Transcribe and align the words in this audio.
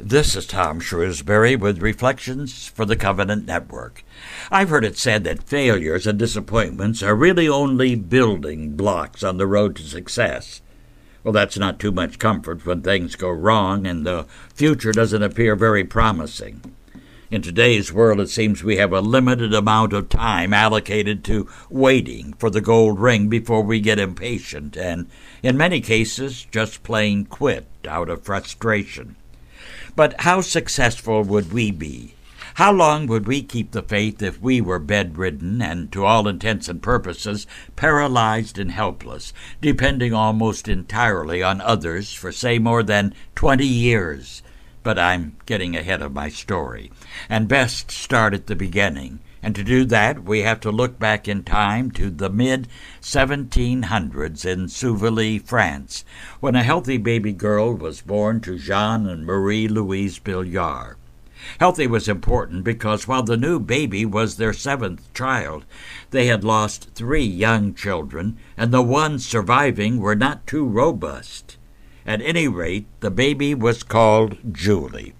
This 0.00 0.34
is 0.34 0.46
Tom 0.46 0.80
Shrewsbury 0.80 1.54
with 1.54 1.80
Reflections 1.80 2.66
for 2.66 2.84
the 2.84 2.96
Covenant 2.96 3.46
Network. 3.46 4.04
I've 4.50 4.68
heard 4.68 4.84
it 4.84 4.98
said 4.98 5.22
that 5.22 5.44
failures 5.44 6.04
and 6.04 6.18
disappointments 6.18 7.00
are 7.00 7.14
really 7.14 7.48
only 7.48 7.94
building 7.94 8.74
blocks 8.74 9.22
on 9.22 9.36
the 9.36 9.46
road 9.46 9.76
to 9.76 9.84
success. 9.84 10.62
Well, 11.22 11.30
that's 11.30 11.56
not 11.56 11.78
too 11.78 11.92
much 11.92 12.18
comfort 12.18 12.66
when 12.66 12.82
things 12.82 13.14
go 13.14 13.30
wrong 13.30 13.86
and 13.86 14.04
the 14.04 14.26
future 14.52 14.90
doesn't 14.90 15.22
appear 15.22 15.54
very 15.54 15.84
promising. 15.84 16.74
In 17.30 17.40
today's 17.40 17.92
world, 17.92 18.18
it 18.18 18.28
seems 18.28 18.64
we 18.64 18.78
have 18.78 18.92
a 18.92 19.00
limited 19.00 19.54
amount 19.54 19.92
of 19.92 20.08
time 20.08 20.52
allocated 20.52 21.22
to 21.26 21.48
waiting 21.70 22.32
for 22.32 22.50
the 22.50 22.60
gold 22.60 22.98
ring 22.98 23.28
before 23.28 23.62
we 23.62 23.78
get 23.78 24.00
impatient 24.00 24.76
and, 24.76 25.08
in 25.40 25.56
many 25.56 25.80
cases, 25.80 26.48
just 26.50 26.82
plain 26.82 27.26
quit 27.26 27.68
out 27.86 28.08
of 28.08 28.24
frustration. 28.24 29.14
But 29.96 30.20
how 30.22 30.40
successful 30.40 31.22
would 31.22 31.52
we 31.52 31.70
be? 31.70 32.14
How 32.54 32.72
long 32.72 33.06
would 33.08 33.26
we 33.26 33.42
keep 33.42 33.72
the 33.72 33.82
faith 33.82 34.22
if 34.22 34.40
we 34.40 34.60
were 34.60 34.78
bedridden 34.78 35.60
and, 35.60 35.90
to 35.92 36.04
all 36.04 36.28
intents 36.28 36.68
and 36.68 36.80
purposes, 36.80 37.46
paralyzed 37.74 38.58
and 38.58 38.70
helpless, 38.70 39.32
depending 39.60 40.12
almost 40.12 40.68
entirely 40.68 41.42
on 41.42 41.60
others 41.60 42.12
for, 42.12 42.30
say, 42.30 42.58
more 42.58 42.82
than 42.82 43.14
twenty 43.34 43.66
years? 43.66 44.42
But 44.84 44.98
I'm 44.98 45.36
getting 45.46 45.74
ahead 45.74 46.02
of 46.02 46.12
my 46.12 46.28
story, 46.28 46.92
and 47.28 47.48
best 47.48 47.90
start 47.90 48.34
at 48.34 48.46
the 48.46 48.54
beginning. 48.54 49.18
And 49.44 49.54
to 49.56 49.62
do 49.62 49.84
that, 49.84 50.24
we 50.24 50.40
have 50.40 50.58
to 50.60 50.70
look 50.70 50.98
back 50.98 51.28
in 51.28 51.42
time 51.42 51.90
to 51.90 52.08
the 52.08 52.30
mid 52.30 52.66
1700s 53.02 54.46
in 54.46 54.68
Souvilly, 54.68 55.38
France, 55.38 56.02
when 56.40 56.56
a 56.56 56.62
healthy 56.62 56.96
baby 56.96 57.34
girl 57.34 57.74
was 57.74 58.00
born 58.00 58.40
to 58.40 58.56
Jean 58.56 59.06
and 59.06 59.26
Marie 59.26 59.68
Louise 59.68 60.18
Billiart. 60.18 60.94
Healthy 61.60 61.86
was 61.88 62.08
important 62.08 62.64
because 62.64 63.06
while 63.06 63.22
the 63.22 63.36
new 63.36 63.60
baby 63.60 64.06
was 64.06 64.36
their 64.36 64.54
seventh 64.54 65.12
child, 65.12 65.66
they 66.10 66.24
had 66.24 66.42
lost 66.42 66.94
three 66.94 67.26
young 67.26 67.74
children, 67.74 68.38
and 68.56 68.72
the 68.72 68.80
ones 68.80 69.26
surviving 69.26 69.98
were 69.98 70.16
not 70.16 70.46
too 70.46 70.64
robust. 70.64 71.58
At 72.06 72.22
any 72.22 72.48
rate, 72.48 72.86
the 73.00 73.10
baby 73.10 73.54
was 73.54 73.82
called 73.82 74.38
Julie. 74.50 75.12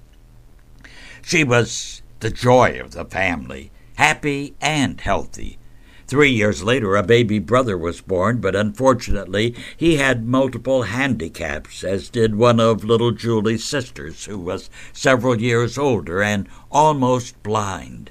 She 1.20 1.44
was 1.44 2.00
the 2.20 2.30
joy 2.30 2.80
of 2.80 2.92
the 2.92 3.04
family, 3.04 3.70
happy 3.96 4.54
and 4.60 5.00
healthy. 5.00 5.58
Three 6.06 6.32
years 6.32 6.62
later, 6.62 6.96
a 6.96 7.02
baby 7.02 7.38
brother 7.38 7.78
was 7.78 8.02
born, 8.02 8.38
but 8.38 8.54
unfortunately, 8.54 9.54
he 9.76 9.96
had 9.96 10.26
multiple 10.26 10.82
handicaps, 10.82 11.82
as 11.82 12.10
did 12.10 12.34
one 12.36 12.60
of 12.60 12.84
little 12.84 13.10
Julie's 13.10 13.64
sisters, 13.64 14.26
who 14.26 14.38
was 14.38 14.68
several 14.92 15.40
years 15.40 15.78
older 15.78 16.22
and 16.22 16.46
almost 16.70 17.42
blind. 17.42 18.10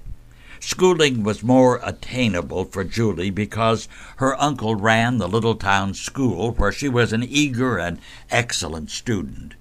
Schooling 0.59 1.23
was 1.23 1.43
more 1.43 1.79
attainable 1.83 2.65
for 2.65 2.83
Julie 2.83 3.29
because 3.29 3.87
her 4.15 4.41
uncle 4.41 4.75
ran 4.75 5.17
the 5.17 5.27
little 5.27 5.55
town 5.55 5.93
school 5.93 6.53
where 6.53 6.71
she 6.71 6.89
was 6.89 7.13
an 7.13 7.21
eager 7.21 7.77
and 7.77 7.99
excellent 8.31 8.89
student. 8.89 9.55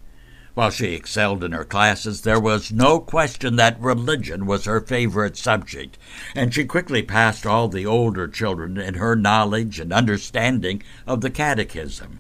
While 0.55 0.69
she 0.69 0.93
excelled 0.93 1.43
in 1.43 1.53
her 1.53 1.65
classes, 1.65 2.21
there 2.21 2.39
was 2.39 2.71
no 2.71 3.01
question 3.01 3.57
that 3.57 3.81
religion 3.81 4.45
was 4.45 4.67
her 4.67 4.83
favorite 4.83 5.39
subject, 5.39 5.97
and 6.35 6.53
she 6.53 6.67
quickly 6.67 7.03
passed 7.03 7.47
all 7.47 7.69
the 7.69 7.87
older 7.87 8.29
children 8.29 8.77
in 8.77 8.95
her 8.95 9.17
knowledge 9.17 9.81
and 9.81 9.95
understanding 9.95 10.83
of 11.07 11.23
the 11.23 11.31
catechism. 11.31 12.19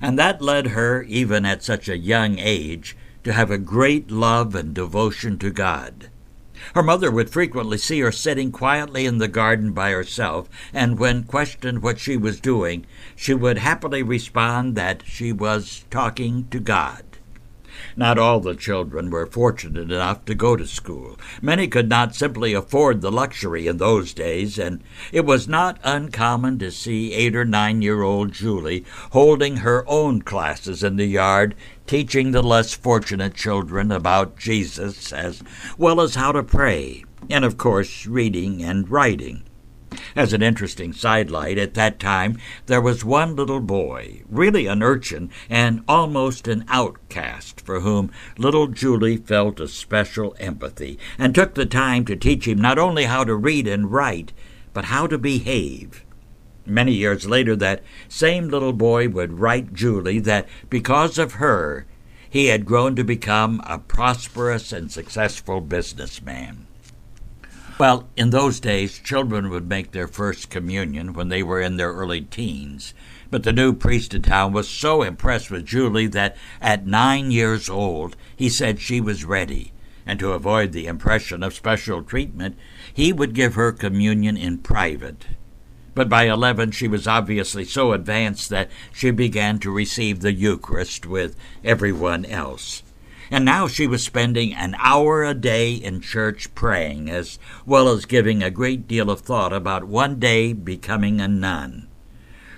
And 0.00 0.16
that 0.16 0.40
led 0.40 0.68
her, 0.68 1.02
even 1.02 1.44
at 1.44 1.64
such 1.64 1.88
a 1.88 1.98
young 1.98 2.38
age, 2.38 2.96
to 3.24 3.32
have 3.32 3.50
a 3.50 3.58
great 3.58 4.12
love 4.12 4.54
and 4.54 4.72
devotion 4.72 5.36
to 5.38 5.50
God. 5.50 6.08
Her 6.76 6.84
mother 6.84 7.10
would 7.10 7.30
frequently 7.30 7.78
see 7.78 7.98
her 7.98 8.12
sitting 8.12 8.52
quietly 8.52 9.06
in 9.06 9.18
the 9.18 9.26
garden 9.26 9.72
by 9.72 9.90
herself, 9.90 10.48
and 10.72 11.00
when 11.00 11.24
questioned 11.24 11.82
what 11.82 11.98
she 11.98 12.16
was 12.16 12.40
doing, 12.40 12.86
she 13.16 13.34
would 13.34 13.58
happily 13.58 14.04
respond 14.04 14.76
that 14.76 15.02
she 15.04 15.32
was 15.32 15.84
talking 15.90 16.46
to 16.52 16.60
God. 16.60 17.02
Not 17.96 18.18
all 18.18 18.40
the 18.40 18.54
children 18.54 19.10
were 19.10 19.26
fortunate 19.26 19.90
enough 19.90 20.24
to 20.26 20.34
go 20.34 20.56
to 20.56 20.66
school. 20.66 21.18
Many 21.40 21.68
could 21.68 21.88
not 21.88 22.14
simply 22.14 22.54
afford 22.54 23.00
the 23.00 23.12
luxury 23.12 23.66
in 23.66 23.76
those 23.78 24.12
days, 24.12 24.58
and 24.58 24.82
it 25.12 25.24
was 25.24 25.48
not 25.48 25.78
uncommon 25.82 26.58
to 26.58 26.70
see 26.70 27.12
eight 27.12 27.36
or 27.36 27.44
nine 27.44 27.82
year 27.82 28.02
old 28.02 28.32
Julie 28.32 28.84
holding 29.10 29.58
her 29.58 29.84
own 29.88 30.22
classes 30.22 30.82
in 30.82 30.96
the 30.96 31.06
yard, 31.06 31.54
teaching 31.86 32.30
the 32.30 32.42
less 32.42 32.72
fortunate 32.74 33.34
children 33.34 33.92
about 33.92 34.38
Jesus 34.38 35.12
as 35.12 35.42
well 35.76 36.00
as 36.00 36.14
how 36.14 36.32
to 36.32 36.42
pray, 36.42 37.04
and 37.28 37.44
of 37.44 37.58
course 37.58 38.06
reading 38.06 38.62
and 38.62 38.90
writing. 38.90 39.42
As 40.14 40.32
an 40.34 40.42
interesting 40.42 40.92
sidelight, 40.92 41.56
at 41.56 41.74
that 41.74 41.98
time 41.98 42.36
there 42.66 42.80
was 42.80 43.04
one 43.04 43.34
little 43.34 43.60
boy, 43.60 44.22
really 44.28 44.66
an 44.66 44.82
urchin 44.82 45.30
and 45.48 45.82
almost 45.88 46.46
an 46.48 46.64
outcast, 46.68 47.60
for 47.62 47.80
whom 47.80 48.10
little 48.36 48.66
Julie 48.66 49.16
felt 49.16 49.58
a 49.58 49.68
special 49.68 50.36
empathy, 50.38 50.98
and 51.18 51.34
took 51.34 51.54
the 51.54 51.64
time 51.64 52.04
to 52.04 52.16
teach 52.16 52.46
him 52.46 52.60
not 52.60 52.78
only 52.78 53.04
how 53.04 53.24
to 53.24 53.34
read 53.34 53.66
and 53.66 53.90
write, 53.90 54.32
but 54.74 54.86
how 54.86 55.06
to 55.06 55.16
behave. 55.16 56.04
Many 56.66 56.92
years 56.92 57.26
later, 57.26 57.56
that 57.56 57.82
same 58.08 58.48
little 58.48 58.72
boy 58.72 59.08
would 59.08 59.40
write 59.40 59.72
Julie 59.72 60.20
that 60.20 60.46
because 60.68 61.18
of 61.18 61.34
her, 61.34 61.86
he 62.28 62.46
had 62.46 62.64
grown 62.64 62.96
to 62.96 63.04
become 63.04 63.60
a 63.66 63.78
prosperous 63.78 64.72
and 64.72 64.90
successful 64.90 65.60
businessman. 65.60 66.66
Well, 67.82 68.08
in 68.16 68.30
those 68.30 68.60
days, 68.60 69.00
children 69.00 69.50
would 69.50 69.68
make 69.68 69.90
their 69.90 70.06
first 70.06 70.50
communion 70.50 71.14
when 71.14 71.30
they 71.30 71.42
were 71.42 71.60
in 71.60 71.78
their 71.78 71.92
early 71.92 72.20
teens. 72.20 72.94
But 73.28 73.42
the 73.42 73.52
new 73.52 73.72
priest 73.72 74.14
in 74.14 74.22
town 74.22 74.52
was 74.52 74.68
so 74.68 75.02
impressed 75.02 75.50
with 75.50 75.66
Julie 75.66 76.06
that 76.06 76.36
at 76.60 76.86
nine 76.86 77.32
years 77.32 77.68
old 77.68 78.14
he 78.36 78.48
said 78.48 78.78
she 78.78 79.00
was 79.00 79.24
ready, 79.24 79.72
and 80.06 80.20
to 80.20 80.30
avoid 80.30 80.70
the 80.70 80.86
impression 80.86 81.42
of 81.42 81.54
special 81.54 82.04
treatment, 82.04 82.56
he 82.94 83.12
would 83.12 83.34
give 83.34 83.54
her 83.54 83.72
communion 83.72 84.36
in 84.36 84.58
private. 84.58 85.26
But 85.92 86.08
by 86.08 86.28
eleven 86.28 86.70
she 86.70 86.86
was 86.86 87.08
obviously 87.08 87.64
so 87.64 87.94
advanced 87.94 88.48
that 88.50 88.70
she 88.92 89.10
began 89.10 89.58
to 89.58 89.72
receive 89.72 90.20
the 90.20 90.32
Eucharist 90.32 91.04
with 91.04 91.34
everyone 91.64 92.26
else 92.26 92.84
and 93.32 93.46
now 93.46 93.66
she 93.66 93.86
was 93.86 94.04
spending 94.04 94.52
an 94.52 94.76
hour 94.78 95.24
a 95.24 95.32
day 95.32 95.72
in 95.72 96.02
church 96.02 96.54
praying, 96.54 97.08
as 97.08 97.38
well 97.64 97.88
as 97.88 98.04
giving 98.04 98.42
a 98.42 98.50
great 98.50 98.86
deal 98.86 99.08
of 99.08 99.22
thought 99.22 99.54
about 99.54 99.84
one 99.84 100.20
day 100.20 100.52
becoming 100.52 101.18
a 101.18 101.26
nun. 101.26 101.88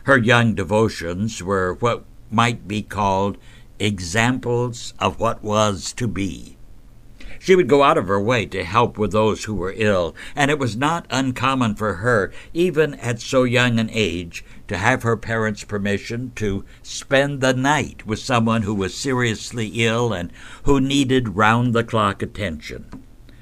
Her 0.03 0.19
young 0.19 0.53
devotions 0.53 1.41
were 1.41 1.75
what 1.75 2.05
might 2.29 2.67
be 2.67 2.83
called 2.83 3.39
examples 3.79 4.95
of 4.99 5.21
what 5.21 5.45
was 5.45 5.93
to 5.93 6.09
be. 6.09 6.54
She 7.45 7.55
would 7.55 7.69
go 7.69 7.83
out 7.83 7.99
of 7.99 8.09
her 8.09 8.19
way 8.19 8.47
to 8.47 8.65
help 8.65 8.97
with 8.97 9.13
those 9.13 9.45
who 9.45 9.55
were 9.55 9.75
ill, 9.77 10.15
and 10.35 10.51
it 10.51 10.59
was 10.59 10.79
not 10.79 11.07
uncommon 11.11 11.75
for 11.75 11.97
her, 11.97 12.33
even 12.55 12.95
at 12.95 13.21
so 13.21 13.43
young 13.43 13.79
an 13.79 13.91
age, 13.93 14.43
to 14.69 14.79
have 14.79 15.03
her 15.03 15.15
parents' 15.15 15.63
permission 15.63 16.33
to 16.37 16.65
spend 16.83 17.43
the 17.43 17.53
night 17.53 18.07
with 18.07 18.19
someone 18.19 18.63
who 18.63 18.75
was 18.75 18.95
seriously 18.95 19.67
ill 19.85 20.11
and 20.11 20.33
who 20.63 20.81
needed 20.81 21.37
round 21.37 21.75
the 21.75 21.85
clock 21.85 22.23
attention. 22.23 22.87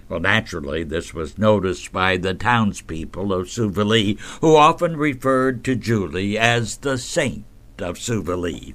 Well, 0.09 0.19
naturally, 0.19 0.83
this 0.83 1.15
was 1.15 1.39
noticed 1.39 1.93
by 1.93 2.17
the 2.17 2.35
townspeople 2.35 3.33
of 3.33 3.49
Souvilly, 3.51 4.19
who 4.41 4.57
often 4.57 4.97
referred 4.97 5.63
to 5.63 5.77
Julie 5.77 6.37
as 6.37 6.79
the 6.79 6.99
saint 6.99 7.45
of 7.79 7.99
Souvilly. 7.99 8.75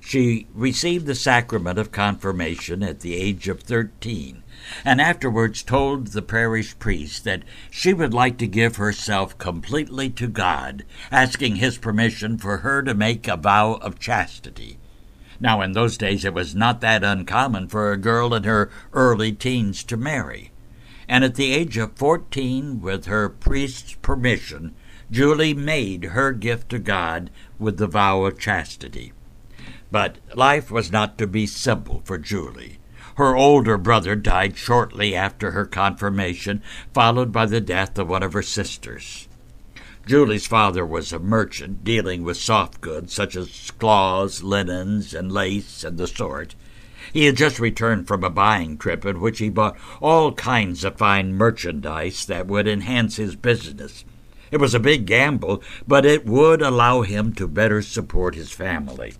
She 0.00 0.46
received 0.54 1.04
the 1.04 1.14
sacrament 1.14 1.78
of 1.78 1.92
confirmation 1.92 2.82
at 2.82 3.00
the 3.00 3.16
age 3.16 3.48
of 3.48 3.60
thirteen, 3.60 4.44
and 4.84 5.00
afterwards 5.00 5.62
told 5.62 6.08
the 6.08 6.22
parish 6.22 6.78
priest 6.78 7.24
that 7.24 7.42
she 7.70 7.92
would 7.92 8.14
like 8.14 8.38
to 8.38 8.46
give 8.46 8.76
herself 8.76 9.36
completely 9.38 10.10
to 10.10 10.26
God, 10.28 10.84
asking 11.10 11.56
his 11.56 11.78
permission 11.78 12.38
for 12.38 12.58
her 12.58 12.82
to 12.82 12.94
make 12.94 13.28
a 13.28 13.36
vow 13.36 13.74
of 13.74 13.98
chastity. 13.98 14.78
Now, 15.38 15.60
in 15.60 15.72
those 15.72 15.98
days, 15.98 16.24
it 16.24 16.32
was 16.32 16.54
not 16.54 16.80
that 16.80 17.04
uncommon 17.04 17.68
for 17.68 17.92
a 17.92 17.98
girl 17.98 18.34
in 18.34 18.44
her 18.44 18.70
early 18.92 19.32
teens 19.32 19.84
to 19.84 19.96
marry. 19.96 20.50
And 21.08 21.22
at 21.22 21.34
the 21.34 21.52
age 21.52 21.76
of 21.76 21.92
fourteen, 21.92 22.80
with 22.80 23.04
her 23.04 23.28
priest's 23.28 23.94
permission, 23.94 24.74
Julie 25.10 25.54
made 25.54 26.04
her 26.04 26.32
gift 26.32 26.70
to 26.70 26.78
God 26.78 27.30
with 27.58 27.76
the 27.76 27.86
vow 27.86 28.24
of 28.24 28.38
chastity. 28.38 29.12
But 29.92 30.16
life 30.34 30.70
was 30.70 30.90
not 30.90 31.16
to 31.18 31.28
be 31.28 31.46
simple 31.46 32.02
for 32.04 32.18
Julie. 32.18 32.78
Her 33.16 33.34
older 33.34 33.78
brother 33.78 34.14
died 34.14 34.58
shortly 34.58 35.14
after 35.14 35.52
her 35.52 35.64
confirmation, 35.64 36.62
followed 36.92 37.32
by 37.32 37.46
the 37.46 37.62
death 37.62 37.98
of 37.98 38.08
one 38.08 38.22
of 38.22 38.34
her 38.34 38.42
sisters. 38.42 39.26
Julie's 40.06 40.46
father 40.46 40.84
was 40.84 41.12
a 41.12 41.18
merchant 41.18 41.82
dealing 41.82 42.22
with 42.22 42.36
soft 42.36 42.80
goods 42.80 43.14
such 43.14 43.34
as 43.34 43.72
cloths, 43.78 44.42
linens, 44.42 45.14
and 45.14 45.32
lace 45.32 45.82
and 45.82 45.96
the 45.96 46.06
sort. 46.06 46.54
He 47.12 47.24
had 47.24 47.36
just 47.36 47.58
returned 47.58 48.06
from 48.06 48.22
a 48.22 48.30
buying 48.30 48.76
trip 48.76 49.06
in 49.06 49.20
which 49.20 49.38
he 49.38 49.48
bought 49.48 49.78
all 50.02 50.32
kinds 50.32 50.84
of 50.84 50.98
fine 50.98 51.32
merchandise 51.32 52.26
that 52.26 52.46
would 52.46 52.68
enhance 52.68 53.16
his 53.16 53.34
business. 53.34 54.04
It 54.50 54.58
was 54.58 54.74
a 54.74 54.80
big 54.80 55.06
gamble, 55.06 55.62
but 55.88 56.04
it 56.04 56.26
would 56.26 56.60
allow 56.60 57.00
him 57.00 57.32
to 57.34 57.48
better 57.48 57.80
support 57.80 58.34
his 58.34 58.52
family. 58.52 59.14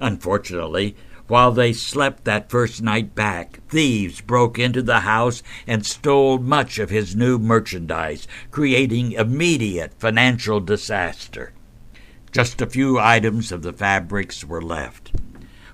Unfortunately, 0.00 0.96
while 1.32 1.52
they 1.52 1.72
slept 1.72 2.24
that 2.24 2.50
first 2.50 2.82
night 2.82 3.14
back, 3.14 3.58
thieves 3.70 4.20
broke 4.20 4.58
into 4.58 4.82
the 4.82 5.00
house 5.00 5.42
and 5.66 5.86
stole 5.86 6.36
much 6.36 6.78
of 6.78 6.90
his 6.90 7.16
new 7.16 7.38
merchandise, 7.38 8.28
creating 8.50 9.12
immediate 9.12 9.94
financial 9.98 10.60
disaster. 10.60 11.54
Just 12.32 12.60
a 12.60 12.66
few 12.66 12.98
items 12.98 13.50
of 13.50 13.62
the 13.62 13.72
fabrics 13.72 14.44
were 14.44 14.60
left. 14.60 15.10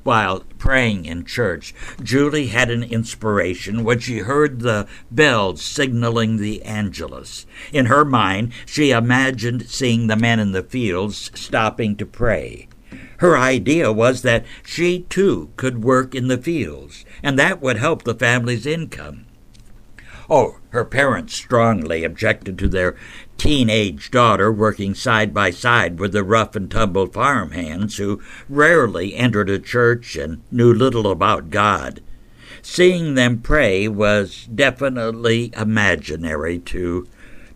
While 0.04 0.44
praying 0.58 1.06
in 1.06 1.24
church, 1.24 1.74
Julie 2.00 2.46
had 2.46 2.70
an 2.70 2.84
inspiration 2.84 3.82
when 3.82 3.98
she 3.98 4.18
heard 4.18 4.60
the 4.60 4.86
bells 5.10 5.60
signaling 5.60 6.36
the 6.36 6.62
Angelus. 6.62 7.46
In 7.72 7.86
her 7.86 8.04
mind, 8.04 8.52
she 8.64 8.92
imagined 8.92 9.68
seeing 9.68 10.06
the 10.06 10.14
men 10.14 10.38
in 10.38 10.52
the 10.52 10.62
fields 10.62 11.32
stopping 11.34 11.96
to 11.96 12.06
pray. 12.06 12.68
Her 13.18 13.36
idea 13.36 13.92
was 13.92 14.22
that 14.22 14.44
she 14.64 15.00
too 15.08 15.50
could 15.56 15.82
work 15.82 16.14
in 16.14 16.28
the 16.28 16.38
fields, 16.38 17.04
and 17.22 17.38
that 17.38 17.60
would 17.60 17.76
help 17.76 18.04
the 18.04 18.14
family's 18.14 18.64
income. 18.64 19.26
Oh, 20.30 20.58
her 20.70 20.84
parents 20.84 21.34
strongly 21.34 22.04
objected 22.04 22.58
to 22.58 22.68
their 22.68 22.96
teenage 23.36 24.10
daughter 24.10 24.52
working 24.52 24.94
side 24.94 25.32
by 25.32 25.50
side 25.50 25.98
with 25.98 26.12
the 26.12 26.22
rough 26.22 26.54
and 26.54 26.70
tumble 26.70 27.06
farm 27.06 27.52
hands 27.52 27.96
who 27.96 28.20
rarely 28.48 29.14
entered 29.14 29.48
a 29.48 29.58
church 29.58 30.14
and 30.16 30.42
knew 30.52 30.72
little 30.72 31.10
about 31.10 31.50
God. 31.50 32.00
Seeing 32.62 33.14
them 33.14 33.40
pray 33.40 33.88
was 33.88 34.46
definitely 34.54 35.50
imaginary 35.56 36.58
to, 36.60 37.08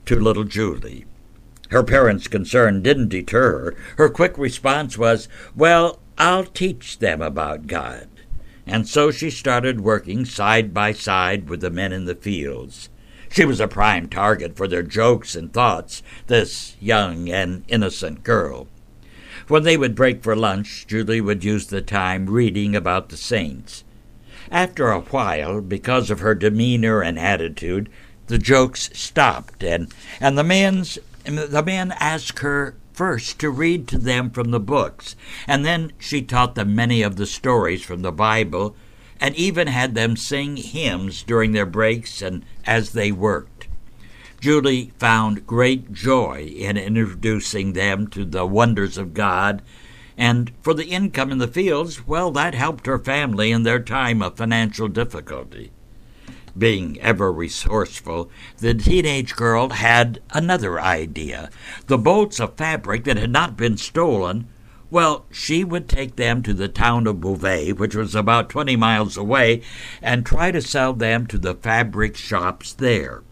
to 0.06 0.18
little 0.18 0.44
Julie. 0.44 1.04
Her 1.72 1.82
parents' 1.82 2.28
concern 2.28 2.82
didn't 2.82 3.08
deter 3.08 3.58
her. 3.58 3.74
Her 3.96 4.08
quick 4.08 4.38
response 4.38 4.96
was, 4.96 5.28
Well, 5.56 5.98
I'll 6.16 6.44
teach 6.44 7.00
them 7.00 7.20
about 7.20 7.66
God 7.66 8.08
and 8.66 8.88
so 8.88 9.10
she 9.10 9.30
started 9.30 9.80
working 9.80 10.24
side 10.24 10.72
by 10.72 10.92
side 10.92 11.48
with 11.48 11.60
the 11.60 11.70
men 11.70 11.92
in 11.92 12.04
the 12.04 12.14
fields. 12.14 12.88
She 13.30 13.44
was 13.44 13.60
a 13.60 13.68
prime 13.68 14.08
target 14.08 14.56
for 14.56 14.68
their 14.68 14.82
jokes 14.82 15.34
and 15.34 15.52
thoughts, 15.52 16.02
this 16.26 16.76
young 16.80 17.28
and 17.28 17.64
innocent 17.66 18.22
girl. 18.22 18.68
When 19.48 19.64
they 19.64 19.76
would 19.76 19.94
break 19.94 20.22
for 20.22 20.36
lunch, 20.36 20.86
Julie 20.86 21.20
would 21.20 21.42
use 21.42 21.66
the 21.66 21.82
time 21.82 22.30
reading 22.30 22.76
about 22.76 23.08
the 23.08 23.16
saints. 23.16 23.84
After 24.50 24.90
a 24.90 25.00
while, 25.00 25.60
because 25.60 26.10
of 26.10 26.20
her 26.20 26.34
demeanor 26.34 27.02
and 27.02 27.18
attitude, 27.18 27.88
the 28.26 28.38
jokes 28.38 28.90
stopped, 28.92 29.64
and, 29.64 29.92
and 30.20 30.38
the, 30.38 30.44
men's, 30.44 30.98
the 31.24 31.62
men 31.64 31.92
asked 31.92 32.40
her 32.40 32.76
first 32.92 33.38
to 33.40 33.50
read 33.50 33.88
to 33.88 33.98
them 33.98 34.30
from 34.30 34.50
the 34.50 34.60
books, 34.60 35.16
and 35.46 35.64
then 35.64 35.92
she 35.98 36.22
taught 36.22 36.54
them 36.54 36.74
many 36.74 37.02
of 37.02 37.16
the 37.16 37.26
stories 37.26 37.82
from 37.82 38.02
the 38.02 38.12
Bible, 38.12 38.76
and 39.20 39.34
even 39.36 39.68
had 39.68 39.94
them 39.94 40.16
sing 40.16 40.56
hymns 40.56 41.22
during 41.22 41.52
their 41.52 41.66
breaks 41.66 42.20
and 42.20 42.44
as 42.64 42.90
they 42.90 43.12
worked. 43.12 43.68
Julie 44.40 44.92
found 44.98 45.46
great 45.46 45.92
joy 45.92 46.52
in 46.56 46.76
introducing 46.76 47.72
them 47.72 48.08
to 48.08 48.24
the 48.24 48.44
wonders 48.44 48.98
of 48.98 49.14
God, 49.14 49.62
and 50.18 50.50
for 50.60 50.74
the 50.74 50.86
income 50.86 51.30
in 51.30 51.38
the 51.38 51.46
fields, 51.46 52.06
well, 52.06 52.32
that 52.32 52.54
helped 52.54 52.86
her 52.86 52.98
family 52.98 53.52
in 53.52 53.62
their 53.62 53.78
time 53.78 54.20
of 54.20 54.36
financial 54.36 54.88
difficulty. 54.88 55.70
Being 56.56 57.00
ever 57.00 57.32
resourceful, 57.32 58.30
the 58.58 58.74
teenage 58.74 59.34
girl 59.34 59.70
had 59.70 60.20
another 60.30 60.80
idea. 60.80 61.50
The 61.86 61.98
bolts 61.98 62.40
of 62.40 62.56
fabric 62.56 63.04
that 63.04 63.16
had 63.16 63.30
not 63.30 63.56
been 63.56 63.76
stolen, 63.76 64.48
well, 64.90 65.24
she 65.30 65.64
would 65.64 65.88
take 65.88 66.16
them 66.16 66.42
to 66.42 66.52
the 66.52 66.68
town 66.68 67.06
of 67.06 67.20
Beauvais, 67.20 67.72
which 67.72 67.96
was 67.96 68.14
about 68.14 68.50
20 68.50 68.76
miles 68.76 69.16
away, 69.16 69.62
and 70.02 70.26
try 70.26 70.50
to 70.50 70.60
sell 70.60 70.92
them 70.92 71.26
to 71.28 71.38
the 71.38 71.54
fabric 71.54 72.16
shops 72.16 72.74
there. 72.74 73.22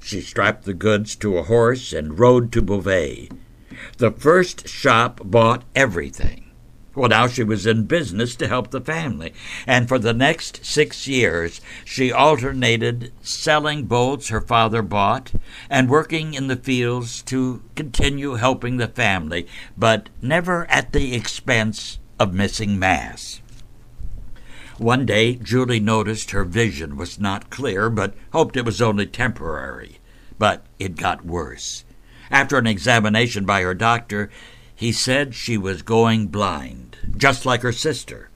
She 0.00 0.20
strapped 0.20 0.64
the 0.64 0.74
goods 0.74 1.14
to 1.16 1.38
a 1.38 1.44
horse 1.44 1.92
and 1.92 2.18
rode 2.18 2.50
to 2.52 2.62
Beauvais. 2.62 3.28
The 3.98 4.10
first 4.10 4.66
shop 4.66 5.20
bought 5.24 5.62
everything. 5.76 6.51
Well, 6.94 7.08
now 7.08 7.26
she 7.26 7.42
was 7.42 7.64
in 7.64 7.86
business 7.86 8.36
to 8.36 8.48
help 8.48 8.70
the 8.70 8.80
family, 8.80 9.32
and 9.66 9.88
for 9.88 9.98
the 9.98 10.12
next 10.12 10.64
six 10.64 11.08
years 11.08 11.62
she 11.86 12.12
alternated 12.12 13.12
selling 13.22 13.84
bolts 13.84 14.28
her 14.28 14.42
father 14.42 14.82
bought 14.82 15.32
and 15.70 15.88
working 15.88 16.34
in 16.34 16.48
the 16.48 16.56
fields 16.56 17.22
to 17.22 17.62
continue 17.76 18.34
helping 18.34 18.76
the 18.76 18.88
family, 18.88 19.46
but 19.76 20.10
never 20.20 20.66
at 20.70 20.92
the 20.92 21.14
expense 21.14 21.98
of 22.18 22.34
missing 22.34 22.78
Mass. 22.78 23.40
One 24.76 25.06
day 25.06 25.36
Julie 25.36 25.80
noticed 25.80 26.32
her 26.32 26.44
vision 26.44 26.96
was 26.96 27.18
not 27.18 27.50
clear, 27.50 27.88
but 27.88 28.14
hoped 28.32 28.56
it 28.56 28.64
was 28.64 28.82
only 28.82 29.06
temporary. 29.06 29.98
But 30.38 30.64
it 30.78 30.96
got 30.96 31.24
worse. 31.24 31.84
After 32.30 32.58
an 32.58 32.66
examination 32.66 33.44
by 33.44 33.62
her 33.62 33.74
doctor, 33.74 34.30
he 34.82 34.90
said 34.90 35.32
she 35.32 35.56
was 35.56 35.80
going 35.80 36.26
blind, 36.26 36.96
just 37.16 37.46
like 37.46 37.62
her 37.62 37.70
sister. 37.70 38.30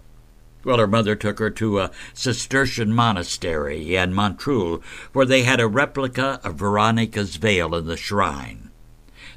Well, 0.62 0.78
her 0.78 0.86
mother 0.86 1.16
took 1.16 1.40
her 1.40 1.50
to 1.50 1.80
a 1.80 1.90
Cistercian 2.14 2.92
monastery 2.92 3.96
in 3.96 4.14
Montreuil, 4.14 4.80
where 5.12 5.26
they 5.26 5.42
had 5.42 5.58
a 5.58 5.66
replica 5.66 6.40
of 6.44 6.54
Veronica's 6.54 7.34
veil 7.34 7.74
in 7.74 7.88
the 7.88 7.96
shrine. 7.96 8.70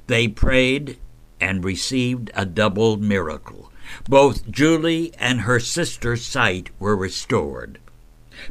They 0.05 0.27
prayed 0.27 0.99
and 1.41 1.65
received 1.65 2.29
a 2.35 2.45
double 2.45 2.97
miracle. 2.97 3.71
Both 4.07 4.47
Julie 4.47 5.11
and 5.17 5.41
her 5.41 5.59
sister's 5.59 6.23
sight 6.23 6.69
were 6.77 6.95
restored. 6.95 7.79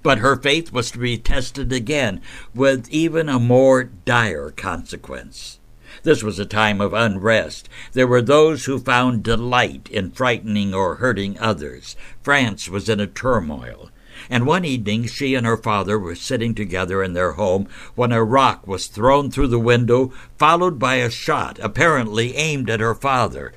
But 0.03 0.19
her 0.19 0.35
faith 0.35 0.73
was 0.73 0.91
to 0.91 0.99
be 0.99 1.17
tested 1.17 1.73
again 1.73 2.21
with 2.57 2.91
even 2.91 3.29
a 3.29 3.39
more 3.39 3.85
dire 3.85 4.51
consequence. 4.51 5.61
This 6.03 6.23
was 6.23 6.39
a 6.39 6.47
time 6.47 6.81
of 6.81 6.93
unrest. 6.93 7.69
There 7.93 8.07
were 8.07 8.23
those 8.23 8.65
who 8.65 8.79
found 8.79 9.23
delight 9.23 9.89
in 9.91 10.11
frightening 10.11 10.73
or 10.75 10.97
hurting 10.97 11.39
others. 11.39 11.97
France 12.23 12.69
was 12.69 12.89
in 12.89 13.01
a 13.01 13.07
turmoil. 13.07 13.91
And 14.31 14.47
one 14.47 14.65
evening 14.65 15.07
she 15.07 15.35
and 15.35 15.47
her 15.47 15.57
father 15.57 15.99
were 15.99 16.15
sitting 16.15 16.55
together 16.55 17.03
in 17.03 17.13
their 17.13 17.33
home 17.33 17.69
when 17.95 18.13
a 18.13 18.25
rock 18.25 18.67
was 18.67 18.87
thrown 18.87 19.31
through 19.31 19.49
the 19.49 19.59
window, 19.59 20.13
followed 20.37 20.79
by 20.79 20.97
a 20.97 21.11
shot, 21.11 21.59
apparently 21.63 22.35
aimed 22.37 22.69
at 22.69 22.81
her 22.81 22.95
father. 22.95 23.53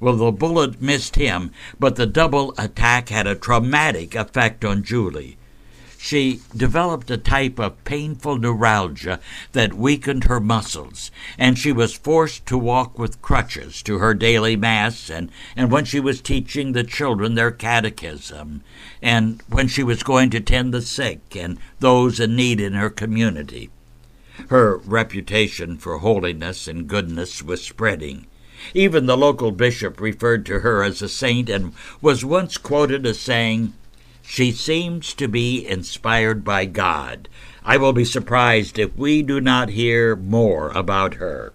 Well, 0.00 0.16
the 0.16 0.32
bullet 0.32 0.82
missed 0.82 1.16
him, 1.16 1.52
but 1.78 1.96
the 1.96 2.06
double 2.06 2.54
attack 2.58 3.08
had 3.08 3.26
a 3.26 3.36
traumatic 3.36 4.14
effect 4.14 4.64
on 4.64 4.82
Julie 4.82 5.38
she 6.02 6.40
developed 6.56 7.08
a 7.12 7.16
type 7.16 7.60
of 7.60 7.84
painful 7.84 8.36
neuralgia 8.36 9.20
that 9.52 9.72
weakened 9.72 10.24
her 10.24 10.40
muscles, 10.40 11.12
and 11.38 11.56
she 11.56 11.70
was 11.70 11.94
forced 11.94 12.44
to 12.44 12.58
walk 12.58 12.98
with 12.98 13.22
crutches 13.22 13.80
to 13.84 13.98
her 13.98 14.12
daily 14.12 14.56
mass 14.56 15.08
and, 15.08 15.30
and 15.54 15.70
when 15.70 15.84
she 15.84 16.00
was 16.00 16.20
teaching 16.20 16.72
the 16.72 16.82
children 16.82 17.36
their 17.36 17.52
catechism, 17.52 18.64
and 19.00 19.40
when 19.48 19.68
she 19.68 19.84
was 19.84 20.02
going 20.02 20.28
to 20.28 20.40
tend 20.40 20.74
the 20.74 20.82
sick 20.82 21.36
and 21.36 21.56
those 21.78 22.18
in 22.18 22.34
need 22.34 22.58
in 22.58 22.72
her 22.72 22.90
community. 22.90 23.70
Her 24.48 24.78
reputation 24.78 25.76
for 25.76 25.98
holiness 25.98 26.66
and 26.66 26.88
goodness 26.88 27.44
was 27.44 27.62
spreading. 27.62 28.26
Even 28.74 29.06
the 29.06 29.16
local 29.16 29.52
bishop 29.52 30.00
referred 30.00 30.44
to 30.46 30.60
her 30.60 30.82
as 30.82 31.00
a 31.00 31.08
saint 31.08 31.48
and 31.48 31.72
was 32.00 32.24
once 32.24 32.56
quoted 32.58 33.06
as 33.06 33.20
saying, 33.20 33.72
she 34.22 34.52
seems 34.52 35.12
to 35.14 35.28
be 35.28 35.66
inspired 35.66 36.44
by 36.44 36.64
God. 36.64 37.28
I 37.64 37.76
will 37.76 37.92
be 37.92 38.04
surprised 38.04 38.78
if 38.78 38.96
we 38.96 39.22
do 39.22 39.40
not 39.40 39.70
hear 39.70 40.16
more 40.16 40.70
about 40.70 41.14
her. 41.14 41.52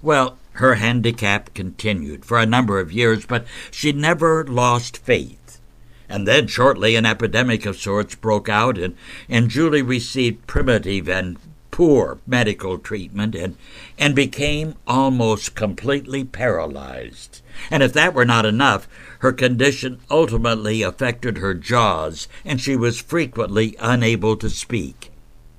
Well, 0.00 0.38
her 0.52 0.76
handicap 0.76 1.54
continued 1.54 2.24
for 2.24 2.38
a 2.38 2.46
number 2.46 2.80
of 2.80 2.92
years, 2.92 3.26
but 3.26 3.46
she 3.70 3.92
never 3.92 4.44
lost 4.44 4.98
faith. 4.98 5.60
And 6.08 6.26
then 6.26 6.46
shortly 6.46 6.96
an 6.96 7.06
epidemic 7.06 7.66
of 7.66 7.76
sorts 7.76 8.14
broke 8.14 8.48
out, 8.48 8.78
and, 8.78 8.96
and 9.28 9.50
Julie 9.50 9.82
received 9.82 10.46
primitive 10.46 11.08
and 11.08 11.36
poor 11.78 12.18
medical 12.26 12.76
treatment 12.76 13.36
and, 13.36 13.56
and 13.96 14.12
became 14.12 14.74
almost 14.84 15.54
completely 15.54 16.24
paralyzed. 16.24 17.40
And 17.70 17.84
if 17.84 17.92
that 17.92 18.14
were 18.14 18.24
not 18.24 18.44
enough, 18.44 18.88
her 19.20 19.32
condition 19.32 20.00
ultimately 20.10 20.82
affected 20.82 21.38
her 21.38 21.54
jaws, 21.54 22.26
and 22.44 22.60
she 22.60 22.74
was 22.74 23.00
frequently 23.00 23.76
unable 23.78 24.36
to 24.38 24.50
speak. 24.50 25.12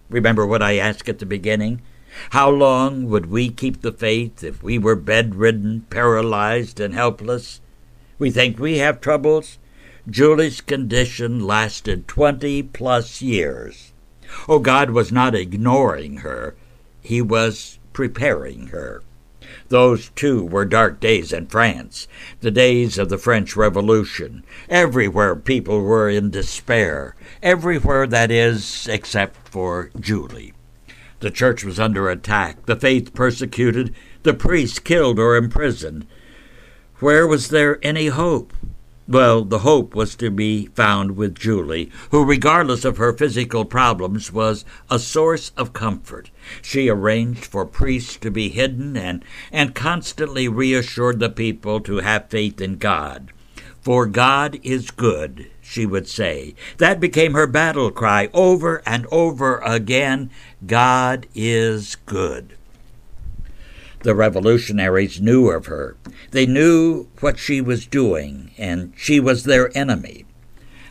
Remember 0.10 0.46
what 0.46 0.62
I 0.62 0.76
asked 0.76 1.08
at 1.08 1.20
the 1.20 1.26
beginning? 1.26 1.82
How 2.32 2.50
long 2.50 3.06
would 3.06 3.28
we 3.28 3.48
keep 3.48 3.80
the 3.80 3.94
faith 3.94 4.44
if 4.44 4.62
we 4.62 4.78
were 4.78 4.98
bedridden, 4.98 5.86
paralyzed, 5.90 6.82
and 6.82 6.94
helpless? 6.94 7.62
We 8.18 8.30
think 8.30 8.60
we 8.60 8.80
have 8.80 9.00
troubles. 9.00 9.58
Julie's 10.10 10.60
condition 10.60 11.48
lasted 11.48 12.10
20 12.10 12.64
plus 12.64 13.22
years. 13.22 13.94
Oh, 14.48 14.60
God 14.60 14.92
was 14.92 15.12
not 15.12 15.36
ignoring 15.36 16.18
her, 16.18 16.56
He 17.02 17.22
was 17.22 17.80
preparing 17.94 18.68
her. 18.68 19.02
Those, 19.70 20.10
too, 20.10 20.44
were 20.44 20.66
dark 20.66 21.00
days 21.00 21.34
in 21.34 21.48
France, 21.48 22.08
the 22.42 22.52
days 22.52 22.98
of 22.98 23.10
the 23.10 23.18
French 23.18 23.56
Revolution. 23.56 24.44
Everywhere 24.68 25.36
people 25.36 25.82
were 25.82 26.10
in 26.10 26.30
despair. 26.30 27.16
Everywhere, 27.42 28.06
that 28.08 28.32
is, 28.32 28.88
except 28.88 29.48
for 29.48 29.92
Julie. 30.00 30.54
The 31.20 31.32
church 31.32 31.64
was 31.64 31.80
under 31.80 32.10
attack, 32.10 32.66
the 32.66 32.76
faith 32.76 33.14
persecuted, 33.14 33.94
the 34.24 34.34
priests 34.34 34.80
killed 34.80 35.20
or 35.20 35.36
imprisoned. 35.36 36.06
Where 37.00 37.28
was 37.28 37.50
there 37.50 37.80
any 37.82 38.08
hope? 38.08 38.54
Well, 39.10 39.44
the 39.44 39.60
hope 39.60 39.96
was 39.96 40.16
to 40.18 40.30
be 40.30 40.68
found 40.68 41.18
with 41.18 41.34
Julie, 41.34 41.89
who, 42.12 42.24
regardless 42.24 42.86
of 42.86 42.98
her 42.98 43.12
physical 43.12 43.66
problems, 43.66 44.32
was 44.32 44.66
a 44.88 45.00
source 45.00 45.51
of 45.58 45.74
comfort. 45.74 46.30
She 46.62 46.89
arranged 46.89 47.44
for 47.44 47.66
priests 47.66 48.18
to 48.18 48.30
be 48.30 48.50
hidden 48.50 48.96
and, 48.96 49.25
and 49.51 49.74
constantly 49.74 50.48
reassured 50.48 51.20
the 51.20 51.32
people 51.32 51.80
to 51.80 51.98
have 51.98 52.30
faith 52.30 52.62
in 52.62 52.78
God. 52.78 53.32
For 53.82 54.06
God 54.06 54.60
is 54.62 54.92
good, 54.92 55.48
she 55.60 55.88
would 55.88 56.08
say. 56.08 56.54
That 56.78 57.00
became 57.00 57.34
her 57.34 57.48
battle 57.48 57.89
cry 57.89 58.30
over 58.32 58.84
and 58.86 59.08
over 59.12 59.58
again 59.66 60.30
God 60.68 61.25
is 61.34 61.96
good. 62.06 62.59
The 64.01 64.15
revolutionaries 64.15 65.20
knew 65.20 65.50
of 65.50 65.65
her. 65.65 65.98
They 66.32 66.46
knew 66.46 67.08
what 67.20 67.38
she 67.38 67.60
was 67.60 67.86
doing, 67.86 68.51
and 68.58 68.94
she 68.96 69.20
was 69.20 69.44
their 69.44 69.75
enemy. 69.77 70.25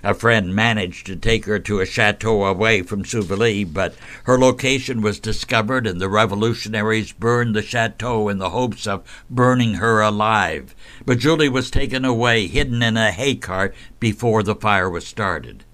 A 0.05 0.15
friend 0.15 0.55
managed 0.55 1.07
to 1.07 1.17
take 1.17 1.47
her 1.47 1.59
to 1.59 1.81
a 1.81 1.87
chateau 1.87 2.45
away 2.45 2.83
from 2.83 3.05
Souvigny, 3.05 3.65
but 3.65 3.95
her 4.25 4.39
location 4.39 5.01
was 5.01 5.19
discovered, 5.19 5.87
and 5.87 6.01
the 6.01 6.09
revolutionaries 6.09 7.13
burned 7.13 7.57
the 7.57 7.63
chateau 7.63 8.29
in 8.29 8.39
the 8.39 8.51
hopes 8.51 8.87
of 8.87 9.03
burning 9.29 9.75
her 9.75 10.01
alive. 10.01 10.75
But 11.05 11.19
Julie 11.19 11.49
was 11.49 11.71
taken 11.71 12.05
away, 12.05 12.47
hidden 12.47 12.83
in 12.83 12.97
a 12.97 13.11
hay 13.11 13.35
cart, 13.35 13.75
before 13.99 14.43
the 14.43 14.55
fire 14.55 14.89
was 14.89 15.07
started. 15.07 15.65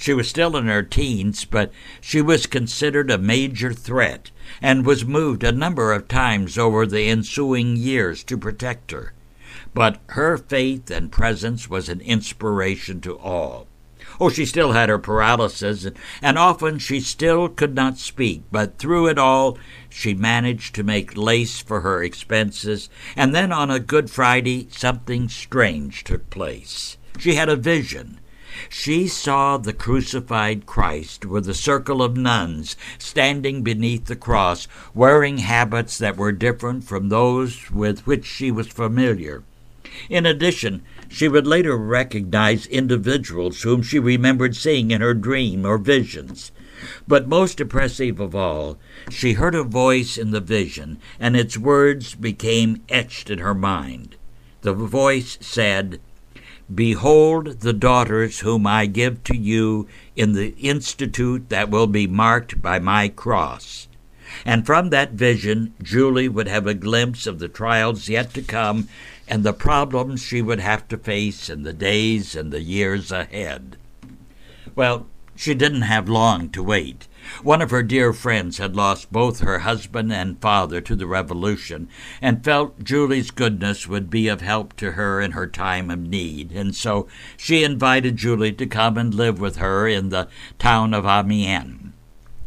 She 0.00 0.14
was 0.14 0.30
still 0.30 0.56
in 0.56 0.64
her 0.64 0.82
teens, 0.82 1.44
but 1.44 1.70
she 2.00 2.22
was 2.22 2.46
considered 2.46 3.10
a 3.10 3.18
major 3.18 3.74
threat 3.74 4.30
and 4.62 4.86
was 4.86 5.04
moved 5.04 5.44
a 5.44 5.52
number 5.52 5.92
of 5.92 6.08
times 6.08 6.56
over 6.56 6.86
the 6.86 7.10
ensuing 7.10 7.76
years 7.76 8.24
to 8.24 8.38
protect 8.38 8.92
her. 8.92 9.12
But 9.74 10.00
her 10.06 10.38
faith 10.38 10.90
and 10.90 11.12
presence 11.12 11.68
was 11.68 11.90
an 11.90 12.00
inspiration 12.00 13.02
to 13.02 13.18
all. 13.18 13.66
Oh, 14.18 14.30
she 14.30 14.46
still 14.46 14.72
had 14.72 14.88
her 14.88 14.98
paralysis, 14.98 15.86
and 16.22 16.38
often 16.38 16.78
she 16.78 17.00
still 17.00 17.50
could 17.50 17.74
not 17.74 17.98
speak, 17.98 18.44
but 18.50 18.78
through 18.78 19.08
it 19.08 19.18
all 19.18 19.58
she 19.90 20.14
managed 20.14 20.74
to 20.76 20.82
make 20.82 21.14
lace 21.14 21.60
for 21.60 21.82
her 21.82 22.02
expenses, 22.02 22.88
and 23.16 23.34
then 23.34 23.52
on 23.52 23.70
a 23.70 23.78
Good 23.78 24.08
Friday 24.08 24.66
something 24.70 25.28
strange 25.28 26.04
took 26.04 26.30
place. 26.30 26.96
She 27.18 27.34
had 27.34 27.50
a 27.50 27.56
vision 27.56 28.19
she 28.68 29.06
saw 29.06 29.56
the 29.56 29.72
crucified 29.72 30.66
Christ 30.66 31.24
with 31.24 31.48
a 31.48 31.54
circle 31.54 32.02
of 32.02 32.16
nuns 32.16 32.76
standing 32.98 33.62
beneath 33.62 34.06
the 34.06 34.16
cross, 34.16 34.68
wearing 34.94 35.38
habits 35.38 35.96
that 35.98 36.16
were 36.16 36.32
different 36.32 36.84
from 36.84 37.08
those 37.08 37.70
with 37.70 38.06
which 38.06 38.26
she 38.26 38.50
was 38.50 38.68
familiar. 38.68 39.42
In 40.08 40.26
addition, 40.26 40.82
she 41.08 41.26
would 41.26 41.46
later 41.46 41.76
recognize 41.76 42.66
individuals 42.66 43.62
whom 43.62 43.82
she 43.82 43.98
remembered 43.98 44.54
seeing 44.54 44.90
in 44.90 45.00
her 45.00 45.14
dream 45.14 45.64
or 45.64 45.78
visions. 45.78 46.52
But 47.08 47.28
most 47.28 47.60
impressive 47.60 48.20
of 48.20 48.34
all, 48.34 48.78
she 49.10 49.34
heard 49.34 49.54
a 49.54 49.64
voice 49.64 50.16
in 50.16 50.30
the 50.30 50.40
vision, 50.40 50.98
and 51.18 51.36
its 51.36 51.58
words 51.58 52.14
became 52.14 52.82
etched 52.88 53.30
in 53.30 53.38
her 53.38 53.54
mind. 53.54 54.16
The 54.62 54.72
voice 54.72 55.36
said, 55.40 56.00
Behold 56.72 57.60
the 57.60 57.72
daughters 57.72 58.40
whom 58.40 58.66
I 58.66 58.86
give 58.86 59.24
to 59.24 59.36
you 59.36 59.88
in 60.14 60.34
the 60.34 60.54
institute 60.58 61.48
that 61.48 61.68
will 61.68 61.86
be 61.86 62.06
marked 62.06 62.62
by 62.62 62.78
my 62.78 63.08
cross. 63.08 63.88
And 64.44 64.64
from 64.64 64.90
that 64.90 65.12
vision, 65.12 65.74
Julie 65.82 66.28
would 66.28 66.46
have 66.46 66.66
a 66.66 66.74
glimpse 66.74 67.26
of 67.26 67.40
the 67.40 67.48
trials 67.48 68.08
yet 68.08 68.32
to 68.34 68.42
come 68.42 68.88
and 69.26 69.42
the 69.42 69.52
problems 69.52 70.22
she 70.22 70.42
would 70.42 70.60
have 70.60 70.86
to 70.88 70.98
face 70.98 71.50
in 71.50 71.62
the 71.62 71.72
days 71.72 72.36
and 72.36 72.52
the 72.52 72.62
years 72.62 73.10
ahead. 73.10 73.76
Well, 74.74 75.06
she 75.34 75.54
didn't 75.54 75.82
have 75.82 76.08
long 76.08 76.50
to 76.50 76.62
wait. 76.62 77.08
One 77.42 77.62
of 77.62 77.70
her 77.70 77.82
dear 77.82 78.12
friends 78.12 78.58
had 78.58 78.74
lost 78.74 79.12
both 79.12 79.40
her 79.40 79.60
husband 79.60 80.12
and 80.12 80.40
father 80.40 80.80
to 80.80 80.96
the 80.96 81.06
Revolution, 81.06 81.88
and 82.20 82.44
felt 82.44 82.82
Julie's 82.82 83.30
goodness 83.30 83.86
would 83.86 84.10
be 84.10 84.28
of 84.28 84.40
help 84.40 84.74
to 84.76 84.92
her 84.92 85.20
in 85.20 85.32
her 85.32 85.46
time 85.46 85.90
of 85.90 86.00
need, 86.00 86.52
and 86.52 86.74
so 86.74 87.06
she 87.36 87.62
invited 87.62 88.16
Julie 88.16 88.52
to 88.52 88.66
come 88.66 88.98
and 88.98 89.14
live 89.14 89.40
with 89.40 89.56
her 89.56 89.86
in 89.86 90.08
the 90.08 90.28
town 90.58 90.92
of 90.92 91.06
Amiens. 91.06 91.92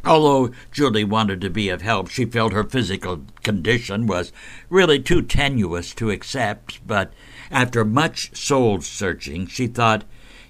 Although 0.05 0.51
Julie 0.69 1.05
wanted 1.05 1.39
to 1.41 1.49
be 1.49 1.69
of 1.69 1.81
help, 1.81 2.09
she 2.09 2.25
felt 2.25 2.51
her 2.51 2.65
physical 2.65 3.21
condition 3.41 4.05
was 4.05 4.33
really 4.69 4.99
too 4.99 5.21
tenuous 5.21 5.93
to 5.93 6.11
accept, 6.11 6.85
but 6.85 7.13
after 7.49 7.85
much 7.85 8.35
soul 8.35 8.81
searching, 8.81 9.47
she 9.47 9.67
thought 9.67 10.03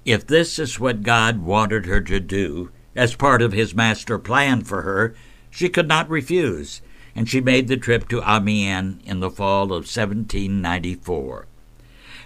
if 0.06 0.26
this 0.26 0.58
is 0.58 0.80
what 0.80 1.04
God 1.04 1.38
wanted 1.40 1.86
her 1.86 2.02
to 2.02 2.20
do, 2.20 2.72
as 2.96 3.16
part 3.16 3.42
of 3.42 3.52
his 3.54 3.74
master 3.74 4.20
plan 4.20 4.64
for 4.64 4.84
her, 4.84 5.16
she 5.50 5.70
could 5.70 5.88
not 5.88 6.10
refuse, 6.10 6.82
and 7.16 7.30
she 7.30 7.42
made 7.42 7.68
the 7.68 7.78
trip 7.78 8.08
to 8.08 8.22
Amiens 8.22 9.02
in 9.06 9.20
the 9.20 9.30
fall 9.30 9.66
of 9.66 9.86
1794. 9.86 11.48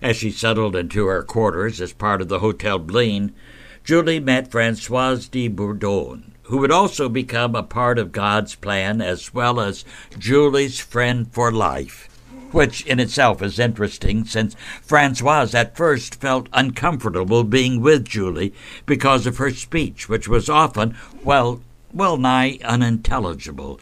As 0.01 0.15
she 0.15 0.31
settled 0.31 0.75
into 0.75 1.07
her 1.07 1.23
quarters 1.23 1.81
as 1.81 1.93
part 1.93 2.21
of 2.21 2.27
the 2.27 2.39
Hotel 2.39 2.79
Blaine, 2.79 3.33
Julie 3.83 4.19
met 4.19 4.51
Francoise 4.51 5.27
de 5.27 5.47
Bourdon, 5.47 6.35
who 6.43 6.57
would 6.57 6.71
also 6.71 7.09
become 7.09 7.55
a 7.55 7.63
part 7.63 7.97
of 7.97 8.11
God's 8.11 8.55
plan 8.55 9.01
as 9.01 9.33
well 9.33 9.59
as 9.59 9.85
Julie's 10.17 10.79
friend 10.79 11.31
for 11.31 11.51
life 11.51 12.09
which 12.51 12.85
in 12.85 12.99
itself 12.99 13.41
is 13.41 13.59
interesting 13.59 14.25
since 14.25 14.55
Francoise 14.81 15.53
at 15.53 15.75
first 15.75 16.15
felt 16.15 16.47
uncomfortable 16.53 17.43
being 17.43 17.81
with 17.81 18.05
Julie 18.05 18.53
because 18.85 19.25
of 19.25 19.37
her 19.37 19.51
speech, 19.51 20.07
which 20.07 20.27
was 20.27 20.49
often, 20.49 20.95
well, 21.23 21.61
well 21.93 22.17
nigh 22.17 22.59
unintelligible. 22.63 23.79